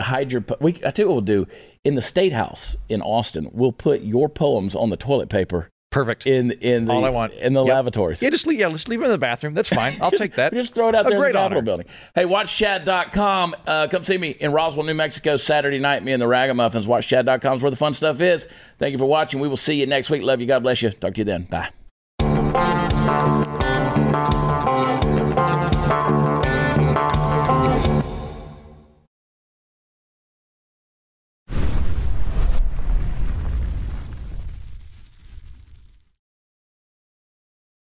[0.00, 0.44] Hide your.
[0.60, 1.46] We I tell you what we'll do
[1.84, 3.48] in the state house in Austin.
[3.52, 7.32] We'll put your poems on the toilet paper perfect in in the All I want.
[7.34, 7.74] in the Yep.
[7.74, 8.20] lavatories.
[8.22, 10.52] yeah just leave, yeah just leave it in the bathroom that's fine i'll take that
[10.52, 11.62] Just throw it out A there in the great Capitol honor.
[11.64, 11.86] building.
[12.14, 13.54] Hey, watchchad.com.
[13.66, 16.04] Uh, come see me in Roswell, New Mexico, Saturday night.
[16.04, 16.86] Me and the Ragamuffins.
[16.86, 18.46] Watchchad.com is where the fun stuff is.
[18.78, 19.40] Thank you for watching.
[19.40, 20.20] We will see you next week.
[20.22, 20.46] Love you.
[20.46, 20.90] God bless you.
[20.90, 21.44] Talk to you then.
[21.44, 21.70] Bye.